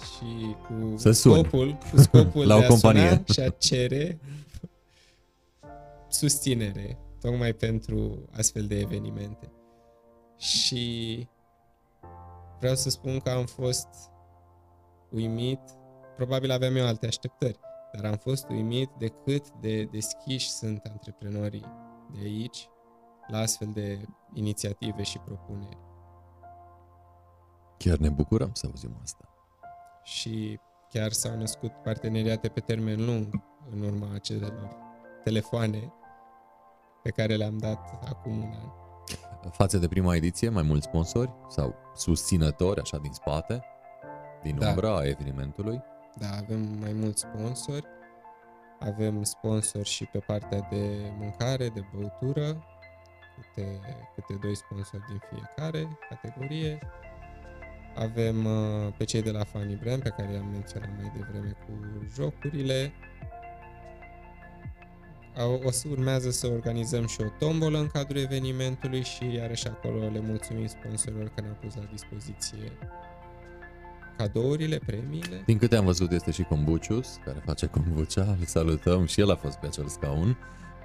[0.03, 3.03] și cu Să scopul, cu scopul La de o companie.
[3.03, 4.21] a suna și a cere
[6.09, 9.53] susținere, tocmai pentru astfel de evenimente.
[10.39, 11.29] Și
[12.59, 13.89] vreau să spun că am fost
[15.11, 15.61] uimit,
[16.17, 17.59] probabil aveam eu alte așteptări,
[17.93, 21.65] dar am fost uimit de cât de deschiși sunt antreprenorii
[22.13, 22.69] de aici
[23.27, 25.79] la astfel de inițiative și propuneri.
[27.77, 29.29] Chiar ne bucurăm să auzim asta.
[30.03, 30.61] Și
[30.91, 34.77] chiar s-au născut parteneriate pe termen lung în urma acelor
[35.25, 35.93] telefoane
[37.03, 38.83] pe care le-am dat acum un an.
[39.51, 43.65] Față de prima ediție, mai mulți sponsori sau susținători așa din spate,
[44.43, 44.69] din da.
[44.69, 45.83] umbra a evenimentului?
[46.19, 47.87] Da, avem mai mulți sponsori.
[48.81, 52.65] Avem sponsori și pe partea de mâncare, de băutură,
[53.35, 53.81] câte,
[54.15, 56.79] câte doi sponsori din fiecare categorie.
[57.95, 61.73] Avem uh, pe cei de la Funny Brand, pe care i-am menționat mai devreme cu
[62.15, 62.93] jocurile.
[65.65, 70.21] O să urmează să organizăm și o tombolă în cadrul evenimentului și iarăși acolo le
[70.21, 72.73] mulțumim sponsorilor că ne-au pus la dispoziție
[74.17, 75.43] cadourile, premiile.
[75.47, 79.37] Din câte am văzut este și Combucius, care face kombucha, îl salutăm și el a
[79.37, 80.37] fost pe acel scaun.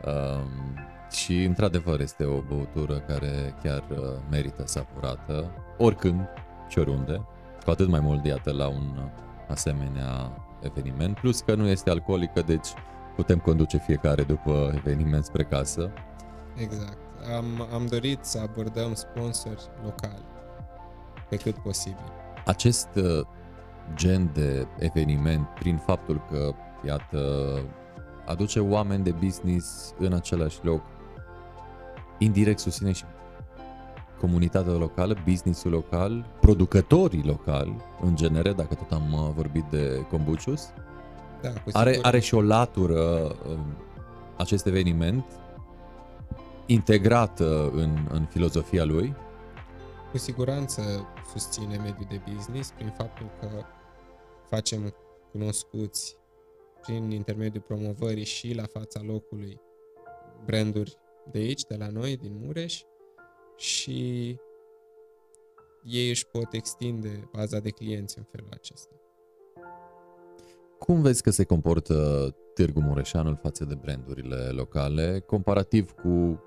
[0.06, 0.78] Um,
[1.12, 3.98] și într-adevăr este o băutură care chiar uh,
[4.30, 6.28] merită savurată, oricând
[6.68, 7.26] și oriunde,
[7.64, 9.04] cu atât mai mult iată la un uh,
[9.48, 12.68] asemenea eveniment, plus că nu este alcoolică, deci
[13.16, 15.92] putem conduce fiecare după eveniment spre casă.
[16.56, 16.98] Exact.
[17.36, 20.26] Am, am dorit să abordăm sponsori locali
[21.30, 22.12] pe cât posibil.
[22.46, 23.26] Acest uh,
[23.96, 26.54] gen de eveniment, prin faptul că,
[26.86, 27.54] iată,
[28.30, 30.82] aduce oameni de business în același loc,
[32.18, 33.04] indirect susține și
[34.20, 40.70] comunitatea locală, businessul local, producătorii locali, în genere, dacă tot am uh, vorbit de Combucius.
[41.42, 43.02] Da, cu are, are și o latură
[43.50, 43.66] um,
[44.38, 45.26] acest eveniment
[46.66, 49.16] integrată în, în filozofia lui.
[50.12, 50.82] Cu siguranță
[51.32, 53.48] susține mediul de business prin faptul că
[54.50, 54.94] facem
[55.32, 56.19] cunoscuți
[56.82, 59.62] prin intermediul promovării și la fața locului
[60.46, 60.98] branduri
[61.32, 62.82] de aici, de la noi, din Mureș
[63.58, 64.38] și
[65.84, 68.94] ei își pot extinde baza de clienți în felul acesta.
[70.80, 76.40] Cum vezi că se comportă Târgu Mureșanul față de brandurile locale, comparativ cu uh,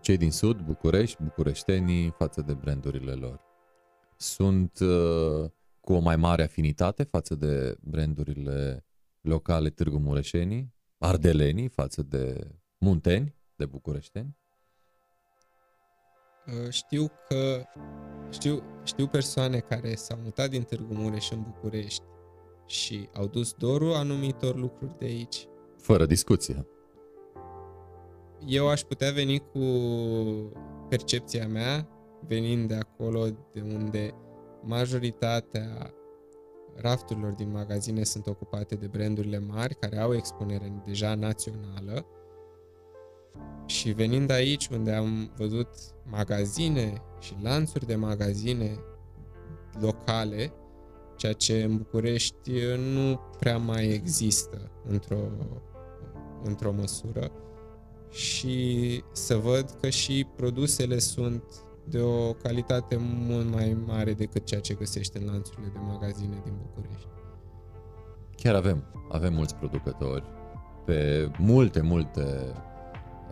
[0.00, 3.40] cei din Sud, București, bucureștenii, față de brandurile lor?
[4.16, 8.84] Sunt uh, cu o mai mare afinitate față de brandurile
[9.20, 13.38] locale Târgu Mureșenii, ardelenii față de munteni?
[13.60, 14.36] de bucureșteni?
[16.46, 17.62] Uh, știu că
[18.30, 22.02] știu, știu persoane care s-au mutat din Târgu Mureș în București
[22.66, 25.46] și au dus dorul anumitor lucruri de aici.
[25.76, 26.66] Fără discuție.
[28.46, 29.64] Eu aș putea veni cu
[30.88, 31.88] percepția mea,
[32.26, 34.14] venind de acolo de unde
[34.62, 35.94] majoritatea
[36.76, 42.06] rafturilor din magazine sunt ocupate de brandurile mari care au expunere deja națională.
[43.66, 45.68] Și venind aici unde am văzut
[46.04, 48.78] magazine și lanțuri de magazine
[49.80, 50.52] locale,
[51.16, 55.20] ceea ce în București nu prea mai există într-o,
[56.42, 57.32] într-o măsură.
[58.10, 61.42] Și să văd că și produsele sunt
[61.90, 66.52] de o calitate mult mai mare decât ceea ce găsești în lanțurile de magazine din
[66.62, 67.08] București.
[68.36, 70.24] Chiar avem, avem mulți producători
[70.84, 72.54] pe multe, multe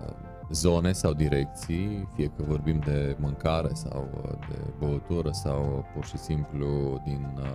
[0.06, 0.14] uh,
[0.50, 6.16] zone sau direcții, fie că vorbim de mâncare sau uh, de băutură sau pur și
[6.16, 7.46] simplu din uh,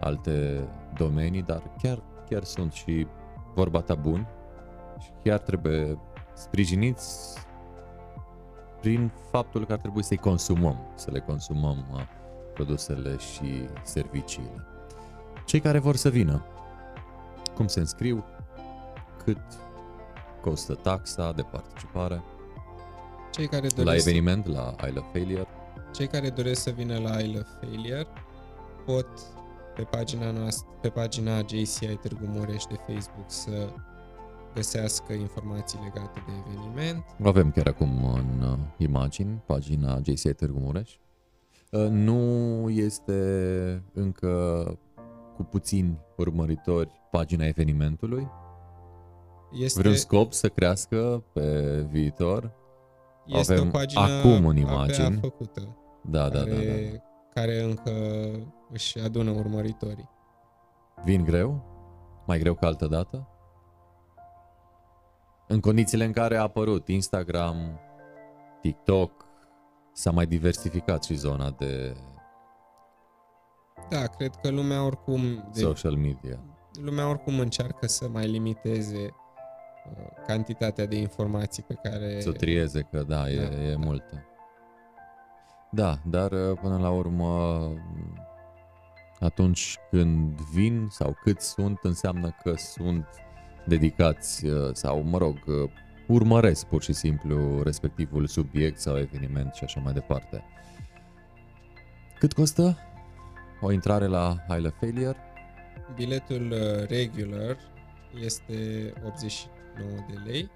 [0.00, 3.06] alte domenii, dar chiar, chiar sunt și
[3.54, 4.26] vorba ta buni
[4.98, 5.98] și chiar trebuie
[6.34, 7.38] sprijiniți
[8.82, 12.00] prin faptul că ar trebui să-i consumăm, să le consumăm uh,
[12.54, 14.66] produsele și serviciile.
[15.44, 16.44] Cei care vor să vină,
[17.54, 18.24] cum se înscriu,
[19.24, 19.42] cât
[20.40, 22.22] costă taxa de participare,
[23.30, 25.46] Cei care la doresc, eveniment, la I Love Failure,
[25.92, 28.06] cei care doresc să vină la I Love Failure
[28.84, 29.06] pot
[29.74, 33.72] pe pagina noastră, pe pagina JCI Târgu Mureș de Facebook să
[34.54, 37.04] găsească informații legate de eveniment.
[37.24, 40.96] O avem chiar acum în uh, imagini, pagina JCI Târgu Mureș.
[41.70, 43.22] Uh, Nu este
[43.92, 44.64] încă
[45.36, 48.28] cu puțini urmăritori pagina evenimentului.
[49.52, 52.52] Este, Vreun scop să crească pe viitor?
[53.26, 55.18] este avem o pagină acum în abia imagini.
[55.20, 56.98] făcută, Da, da, da, care, da.
[57.40, 57.90] care încă
[58.70, 60.10] își adună urmăritorii.
[61.04, 61.64] Vin greu?
[62.26, 63.26] Mai greu ca altă dată?
[65.46, 67.80] În condițiile în care a apărut Instagram,
[68.60, 69.24] TikTok,
[69.92, 71.96] s-a mai diversificat și zona de
[73.90, 76.38] Da, cred că lumea oricum de, social media.
[76.82, 79.14] lumea oricum încearcă să mai limiteze
[79.90, 83.78] uh, cantitatea de informații pe care Să o trieze că da, e, Da, e da.
[83.78, 84.24] multă.
[85.70, 87.60] Da, dar uh, până la urmă
[89.20, 93.06] atunci când vin sau cât sunt, înseamnă că sunt
[93.66, 95.70] dedicați uh, sau, mă rog, uh,
[96.06, 100.44] urmăresc pur și simplu respectivul subiect sau eveniment și așa mai departe.
[102.18, 102.78] Cât costă
[103.60, 105.16] o intrare la I Love Failure?
[105.94, 107.56] biletul uh, regular
[108.20, 110.50] este 89 de lei,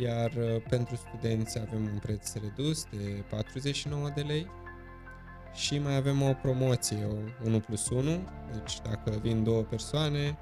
[0.00, 4.46] iar uh, pentru studenți avem un preț redus de 49 de lei
[5.54, 8.02] și mai avem o promoție, o 1 plus 1,
[8.52, 10.38] deci dacă vin două persoane,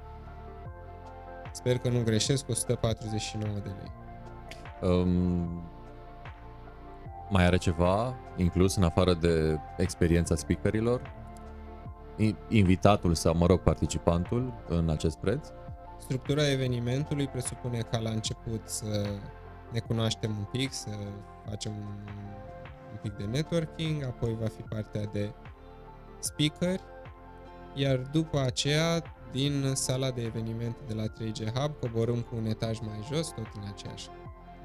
[1.51, 3.91] sper că nu greșesc, 149 de lei.
[4.89, 5.63] Um,
[7.29, 11.01] mai are ceva inclus în afară de experiența speakerilor?
[12.17, 15.47] I- Invitatul sau, mă rog, participantul în acest preț?
[15.99, 19.07] Structura evenimentului presupune ca la început să
[19.71, 20.89] ne cunoaștem un pic, să
[21.49, 22.13] facem un,
[22.91, 25.31] un pic de networking, apoi va fi partea de
[26.19, 26.79] speaker,
[27.73, 32.79] iar după aceea, din sala de evenimente de la 3G Hub, coborâm cu un etaj
[32.79, 34.07] mai jos, tot în aceeași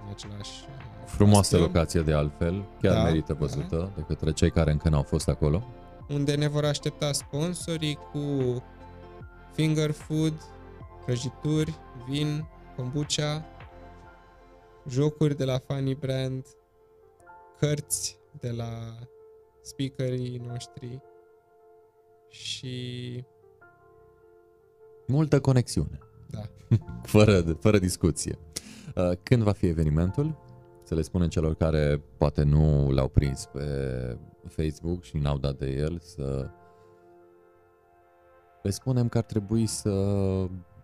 [0.05, 4.51] în același uh, Frumoasă costum, locație de altfel, chiar Da, merită văzută de către cei
[4.51, 5.65] care încă n-au fost acolo.
[6.09, 8.63] unde ne vor aștepta sponsorii cu
[9.53, 10.35] finger food,
[11.05, 11.75] prăjituri,
[12.09, 12.47] vin,
[12.77, 13.45] kombucha,
[14.89, 16.47] jocuri de la Funny Brand,
[17.59, 18.95] cărți de la
[19.63, 21.01] speakerii noștri
[22.29, 23.25] și
[25.07, 25.99] Multă conexiune,
[26.31, 26.43] da,
[27.03, 28.39] fără, fără discuție.
[28.97, 30.37] Uh, Când va fi evenimentul?
[30.85, 33.65] Să le spunem celor care poate nu l-au prins pe
[34.49, 36.51] Facebook și n-au dat de el să
[38.63, 39.93] le spunem că ar trebui să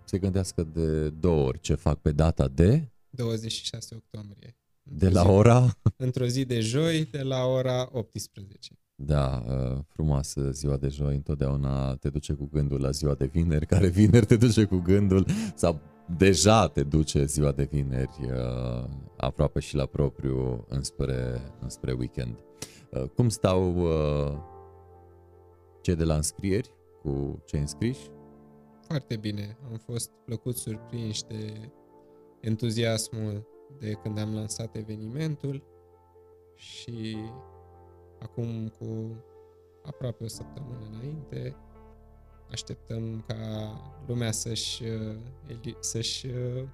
[0.05, 4.57] se gândească de două ori ce fac pe data de 26 octombrie.
[4.83, 5.67] de la zi- ora
[5.97, 8.79] Într-o zi de joi, de la ora 18.
[8.95, 13.67] Da, uh, frumoasă ziua de joi, întotdeauna te duce cu gândul la ziua de vineri,
[13.67, 15.81] care vineri te duce cu gândul sau
[16.17, 22.39] deja te duce ziua de vineri uh, aproape și la propriu înspre, înspre weekend.
[22.91, 24.39] Uh, Cum stau uh,
[25.81, 28.11] cei de la înscrieri cu cei înscriși?
[28.87, 29.57] Foarte bine.
[29.71, 31.71] Am fost plăcut surprinși de
[32.41, 33.47] entuziasmul
[33.79, 35.63] de când am lansat evenimentul
[36.55, 37.17] și
[38.23, 39.17] acum cu
[39.83, 41.57] aproape o săptămână înainte
[42.51, 43.37] așteptăm ca
[44.07, 46.65] lumea să-și, uh, să-și uh,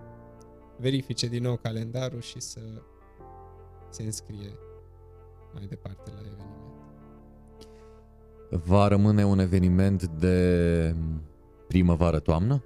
[0.76, 2.60] verifice din nou calendarul și să
[3.90, 4.58] se înscrie
[5.54, 6.66] mai departe la eveniment.
[8.50, 10.94] Va rămâne un eveniment de
[11.68, 12.62] primăvară-toamnă?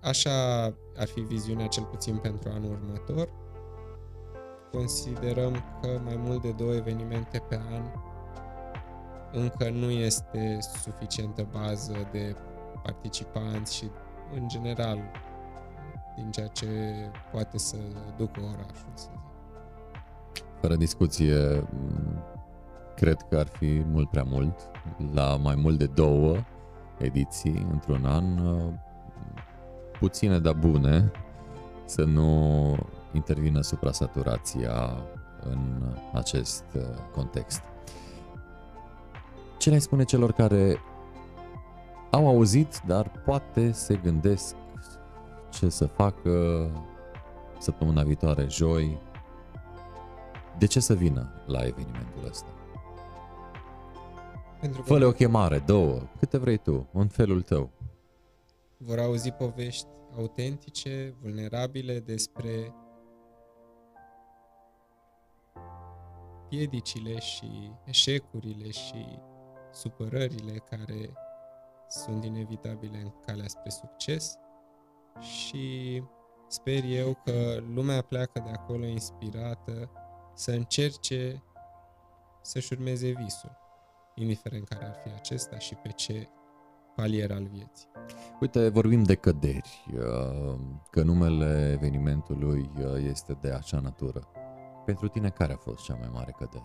[0.00, 0.64] Așa
[0.96, 3.28] ar fi viziunea cel puțin pentru anul următor.
[4.74, 7.82] Considerăm că mai mult de două evenimente pe an
[9.32, 12.36] încă nu este suficientă bază de
[12.82, 13.90] participanți și
[14.34, 14.98] în general
[16.16, 16.66] din ceea ce
[17.32, 17.76] poate să
[18.16, 19.22] ducă orașul, să zic.
[20.60, 21.68] Fără discuție,
[22.96, 24.70] cred că ar fi mult prea mult.
[25.12, 26.36] La mai mult de două
[26.98, 28.24] ediții într-un an,
[29.98, 31.10] puține, dar bune,
[31.84, 32.76] să nu
[33.16, 35.06] intervină suprasaturația
[35.40, 36.82] în acest uh,
[37.14, 37.62] context.
[39.58, 40.78] Ce le spune celor care
[42.10, 44.54] au auzit, dar poate se gândesc
[45.50, 46.68] ce să facă
[47.58, 49.00] săptămâna viitoare, joi,
[50.58, 52.48] de ce să vină la evenimentul ăsta?
[54.60, 57.70] Pentru că Fă-le o chemare, două, câte vrei tu, în felul tău.
[58.76, 59.86] Vor auzi povești
[60.16, 62.74] autentice, vulnerabile despre
[66.54, 69.18] piedicile și eșecurile și
[69.72, 71.12] supărările care
[71.88, 74.38] sunt inevitabile în calea spre succes
[75.20, 76.02] și
[76.48, 79.90] sper eu că lumea pleacă de acolo inspirată
[80.34, 81.42] să încerce
[82.42, 83.56] să-și urmeze visul,
[84.14, 86.28] indiferent care ar fi acesta și pe ce
[86.96, 87.88] palier al vieții.
[88.40, 90.58] Uite, vorbim de căderi, uh,
[90.90, 94.28] că numele evenimentului uh, este de acea natură.
[94.84, 96.64] Pentru tine, care a fost cea mai mare cădere?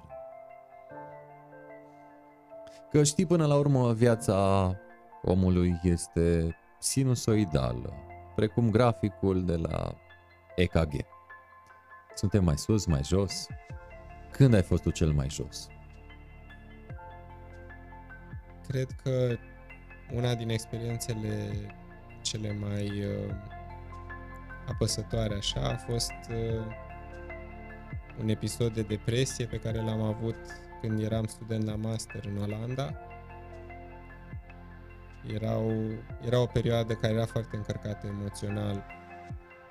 [2.91, 4.71] Că știi, până la urmă, viața
[5.21, 7.93] omului este sinusoidală,
[8.35, 9.95] precum graficul de la
[10.55, 11.05] EKG.
[12.15, 13.47] Suntem mai sus, mai jos.
[14.31, 15.67] Când ai fost tu cel mai jos?
[18.67, 19.35] Cred că
[20.13, 21.51] una din experiențele
[22.21, 23.33] cele mai uh,
[24.67, 26.65] apăsătoare așa a fost uh,
[28.21, 30.35] un episod de depresie pe care l-am avut
[30.81, 32.93] când eram student la master în Olanda.
[35.33, 35.71] Era o,
[36.25, 38.85] era o perioadă care era foarte încărcată emoțional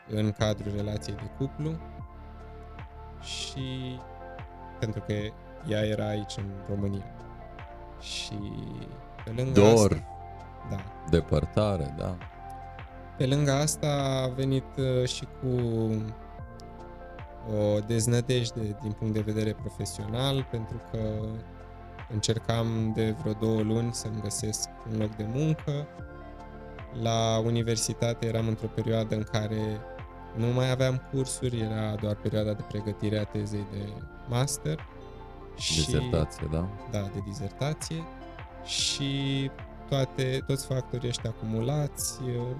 [0.09, 1.79] în cadrul relației de cuplu
[3.21, 3.99] și
[4.79, 5.13] pentru că
[5.69, 7.15] ea era aici în România.
[8.01, 8.39] Și
[9.25, 10.07] pe lângă Dor, asta,
[10.71, 10.77] da.
[11.11, 12.17] depărtare, da.
[13.17, 15.57] Pe lângă asta a venit uh, și cu
[17.57, 20.99] o deznădejde din punct de vedere profesional, pentru că
[22.13, 25.87] încercam de vreo două luni să-mi găsesc un loc de muncă.
[27.03, 29.81] La universitate eram într-o perioadă în care
[30.37, 33.93] nu mai aveam cursuri, era doar perioada de pregătire a tezei de
[34.29, 34.87] master.
[35.57, 36.69] Și, dizertație, da?
[36.91, 38.03] Da, de dizertație.
[38.65, 39.51] Și
[39.89, 42.57] toate, toți factorii ăștia acumulați uh,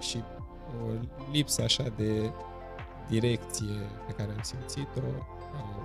[0.00, 0.22] și
[0.84, 0.90] o
[1.32, 2.30] lipsă așa de
[3.08, 5.00] direcție pe care am simțit-o
[5.54, 5.82] au,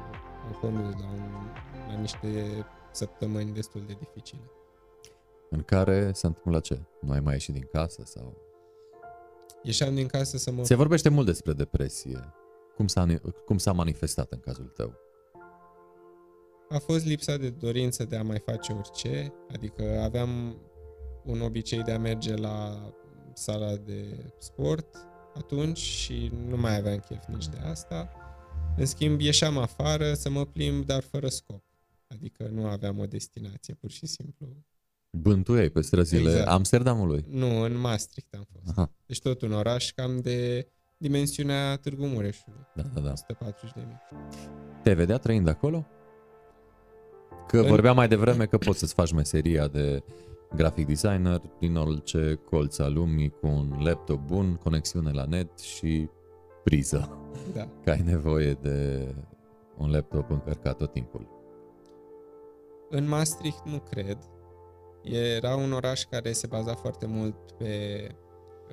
[0.48, 1.48] au condus la, un,
[1.88, 4.52] la niște săptămâni destul de dificile.
[5.50, 6.80] În care s-a întâmplat ce?
[7.00, 8.38] Nu ai mai ieșit din casă sau...
[9.64, 10.64] Ieșeam din casă să mă...
[10.64, 12.34] Se vorbește mult despre depresie.
[12.76, 13.06] Cum s-a,
[13.46, 14.94] cum s-a manifestat în cazul tău?
[16.70, 20.58] A fost lipsa de dorință de a mai face orice, adică aveam
[21.24, 22.90] un obicei de a merge la
[23.34, 24.98] sala de sport
[25.36, 28.10] atunci și nu mai aveam chef nici de asta.
[28.78, 31.64] În schimb, ieșeam afară să mă plimb, dar fără scop.
[32.08, 34.48] Adică nu aveam o destinație, pur și simplu.
[35.12, 36.48] Bântuiai pe străzile exact.
[36.48, 37.26] Amsterdamului?
[37.28, 38.78] Nu, în Maastricht am fost.
[38.78, 38.92] Aha.
[39.06, 40.68] Deci tot un oraș cam de
[40.98, 42.68] dimensiunea Târgu Mureșului.
[42.76, 43.12] Da, da, da.
[43.12, 44.02] 140 de mii.
[44.84, 45.86] Te vedea trăind acolo?
[47.48, 47.68] Că în...
[47.68, 50.04] vorbeam mai devreme că poți să-ți faci meseria de
[50.56, 56.10] graphic designer din orice colț al lumii cu un laptop bun, conexiune la net și
[56.64, 57.18] priză.
[57.54, 57.68] Da.
[57.84, 59.08] Că ai nevoie de
[59.78, 61.28] un laptop încărcat tot timpul.
[62.90, 64.18] În Maastricht nu cred.
[65.04, 68.08] Era un oraș care se baza foarte mult pe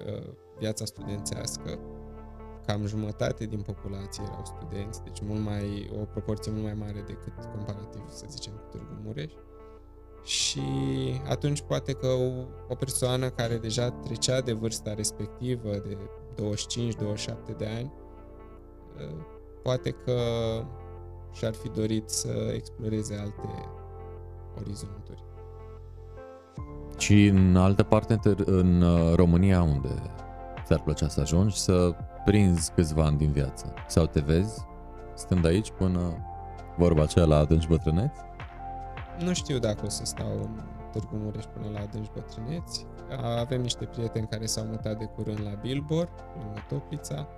[0.06, 1.78] uh, viața studențească.
[2.66, 7.44] Cam jumătate din populație erau studenți, deci mult mai, o proporție mult mai mare decât
[7.54, 9.32] comparativ, să zicem, cu Târgu Mureș.
[9.32, 9.49] Uh,
[10.24, 10.60] și
[11.28, 15.96] atunci poate că o, o persoană care deja trecea de vârsta respectivă, de
[17.52, 17.92] 25-27 de ani,
[19.00, 19.26] ă,
[19.62, 20.20] poate că
[21.32, 23.68] și-ar fi dorit să exploreze alte
[24.60, 25.24] orizonturi.
[26.98, 30.02] Și în altă parte, în uh, România, unde
[30.64, 31.94] ți-ar plăcea să ajungi, să
[32.24, 33.74] prinzi câțiva ani din viață?
[33.88, 34.68] Sau te vezi
[35.14, 36.00] stând aici până
[36.76, 38.20] vorba aceea la adânci bătrâneți?
[39.24, 40.60] Nu știu dacă o să stau în
[40.92, 42.86] Târgu Mureș până la adânci bătrâneți.
[43.38, 46.08] Avem niște prieteni care s-au mutat de curând la Bilbor,
[46.38, 47.28] lângă Toplița,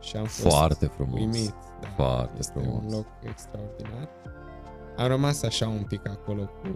[0.00, 1.20] și am fost Foarte frumos.
[1.20, 1.54] uimit.
[1.80, 2.82] Da, Foarte este frumos.
[2.84, 4.08] un loc extraordinar.
[4.96, 6.68] Am rămas așa un pic acolo cu,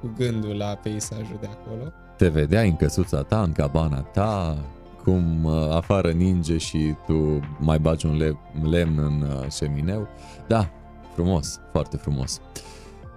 [0.00, 1.92] cu gândul la peisajul de acolo.
[2.16, 4.58] Te vedeai în căsuța ta, în cabana ta,
[5.02, 10.08] cum uh, afară ninge și tu mai bagi un le- lemn în uh, șemineu.
[10.46, 10.68] Da,
[11.14, 12.40] frumos, foarte frumos.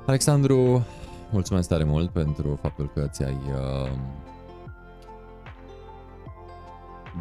[0.09, 0.85] Alexandru,
[1.31, 3.91] mulțumesc tare mult pentru faptul că ți-ai uh,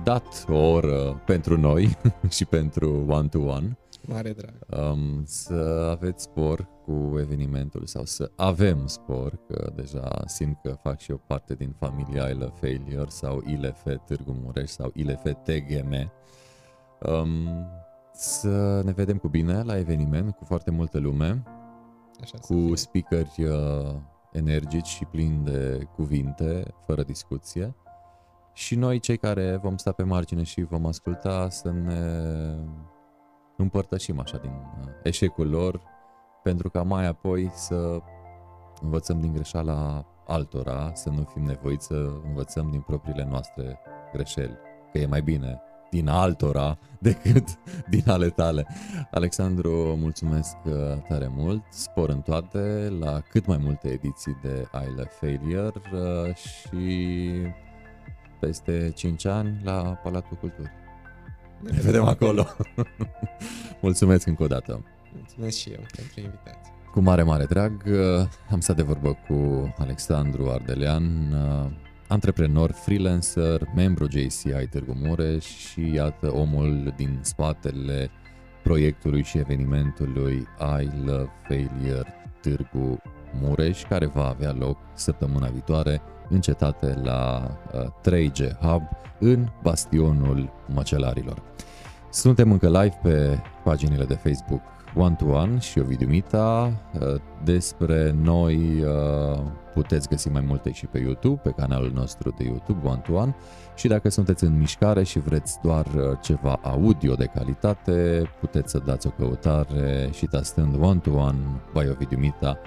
[0.05, 1.97] dat o oră pentru noi
[2.37, 3.79] și pentru one-to-one.
[4.07, 4.55] Mare drag.
[4.93, 11.01] um, să aveți spor cu evenimentul sau să avem spor, că deja simt că fac
[11.01, 16.13] și eu parte din familia ILF Failure sau ILF Târgu Mureș sau ILF TGM.
[17.01, 17.49] Um,
[18.13, 21.43] să ne vedem cu bine la eveniment, cu foarte multă lume,
[22.23, 22.77] Așa să cu fie.
[22.77, 23.95] speakeri uh,
[24.33, 27.75] energici și plini de cuvinte, fără discuție.
[28.53, 32.03] Și noi, cei care vom sta pe margine și vom asculta, să ne
[33.57, 35.83] împărtășim așa din uh, eșecul lor,
[36.43, 38.01] pentru ca mai apoi să
[38.81, 43.79] învățăm din greșeala altora, să nu fim nevoiți să învățăm din propriile noastre
[44.13, 44.59] greșeli.
[44.93, 45.61] Că e mai bine
[45.91, 47.45] din altora decât
[47.89, 48.67] din ale tale.
[49.11, 50.73] Alexandru, mulțumesc uh,
[51.09, 56.35] tare mult, spor în toate, la cât mai multe ediții de I Love Failure uh,
[56.35, 57.31] și
[58.41, 59.73] peste 5 ani la
[60.03, 60.71] Palatul Culturii.
[61.61, 62.47] Ne vedem acolo.
[63.83, 64.85] Mulțumesc încă o dată.
[65.15, 66.73] Mulțumesc și eu pentru invitație.
[66.93, 71.71] Cu mare, mare drag, uh, am stat de vorbă cu Alexandru Ardelean, uh,
[72.09, 78.11] antreprenor, freelancer, membru JCI Târgu Mureș și iată omul din spatele
[78.63, 80.47] proiectului și evenimentului
[80.81, 83.03] I Love Failure Târgu
[83.41, 88.83] Mureș, care va avea loc săptămâna viitoare în cetate la uh, 3G Hub
[89.19, 91.43] în bastionul Măcelarilor.
[92.11, 96.73] Suntem încă live pe paginile de Facebook One to One și Ovidiu Mita.
[97.01, 99.41] Uh, Despre noi uh,
[99.75, 103.35] puteți găsi mai multe și pe YouTube, pe canalul nostru de YouTube One to One.
[103.75, 108.79] Și dacă sunteți în mișcare și vreți doar uh, ceva audio de calitate, puteți să
[108.79, 111.39] dați o căutare și tastând One to One
[111.73, 112.59] by Ovidiu Mita,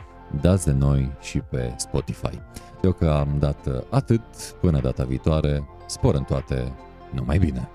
[0.42, 2.40] dați de noi și pe Spotify.
[2.84, 4.22] Eu că am dat atât,
[4.62, 6.72] până data viitoare, spor în toate,
[7.12, 7.70] numai bine!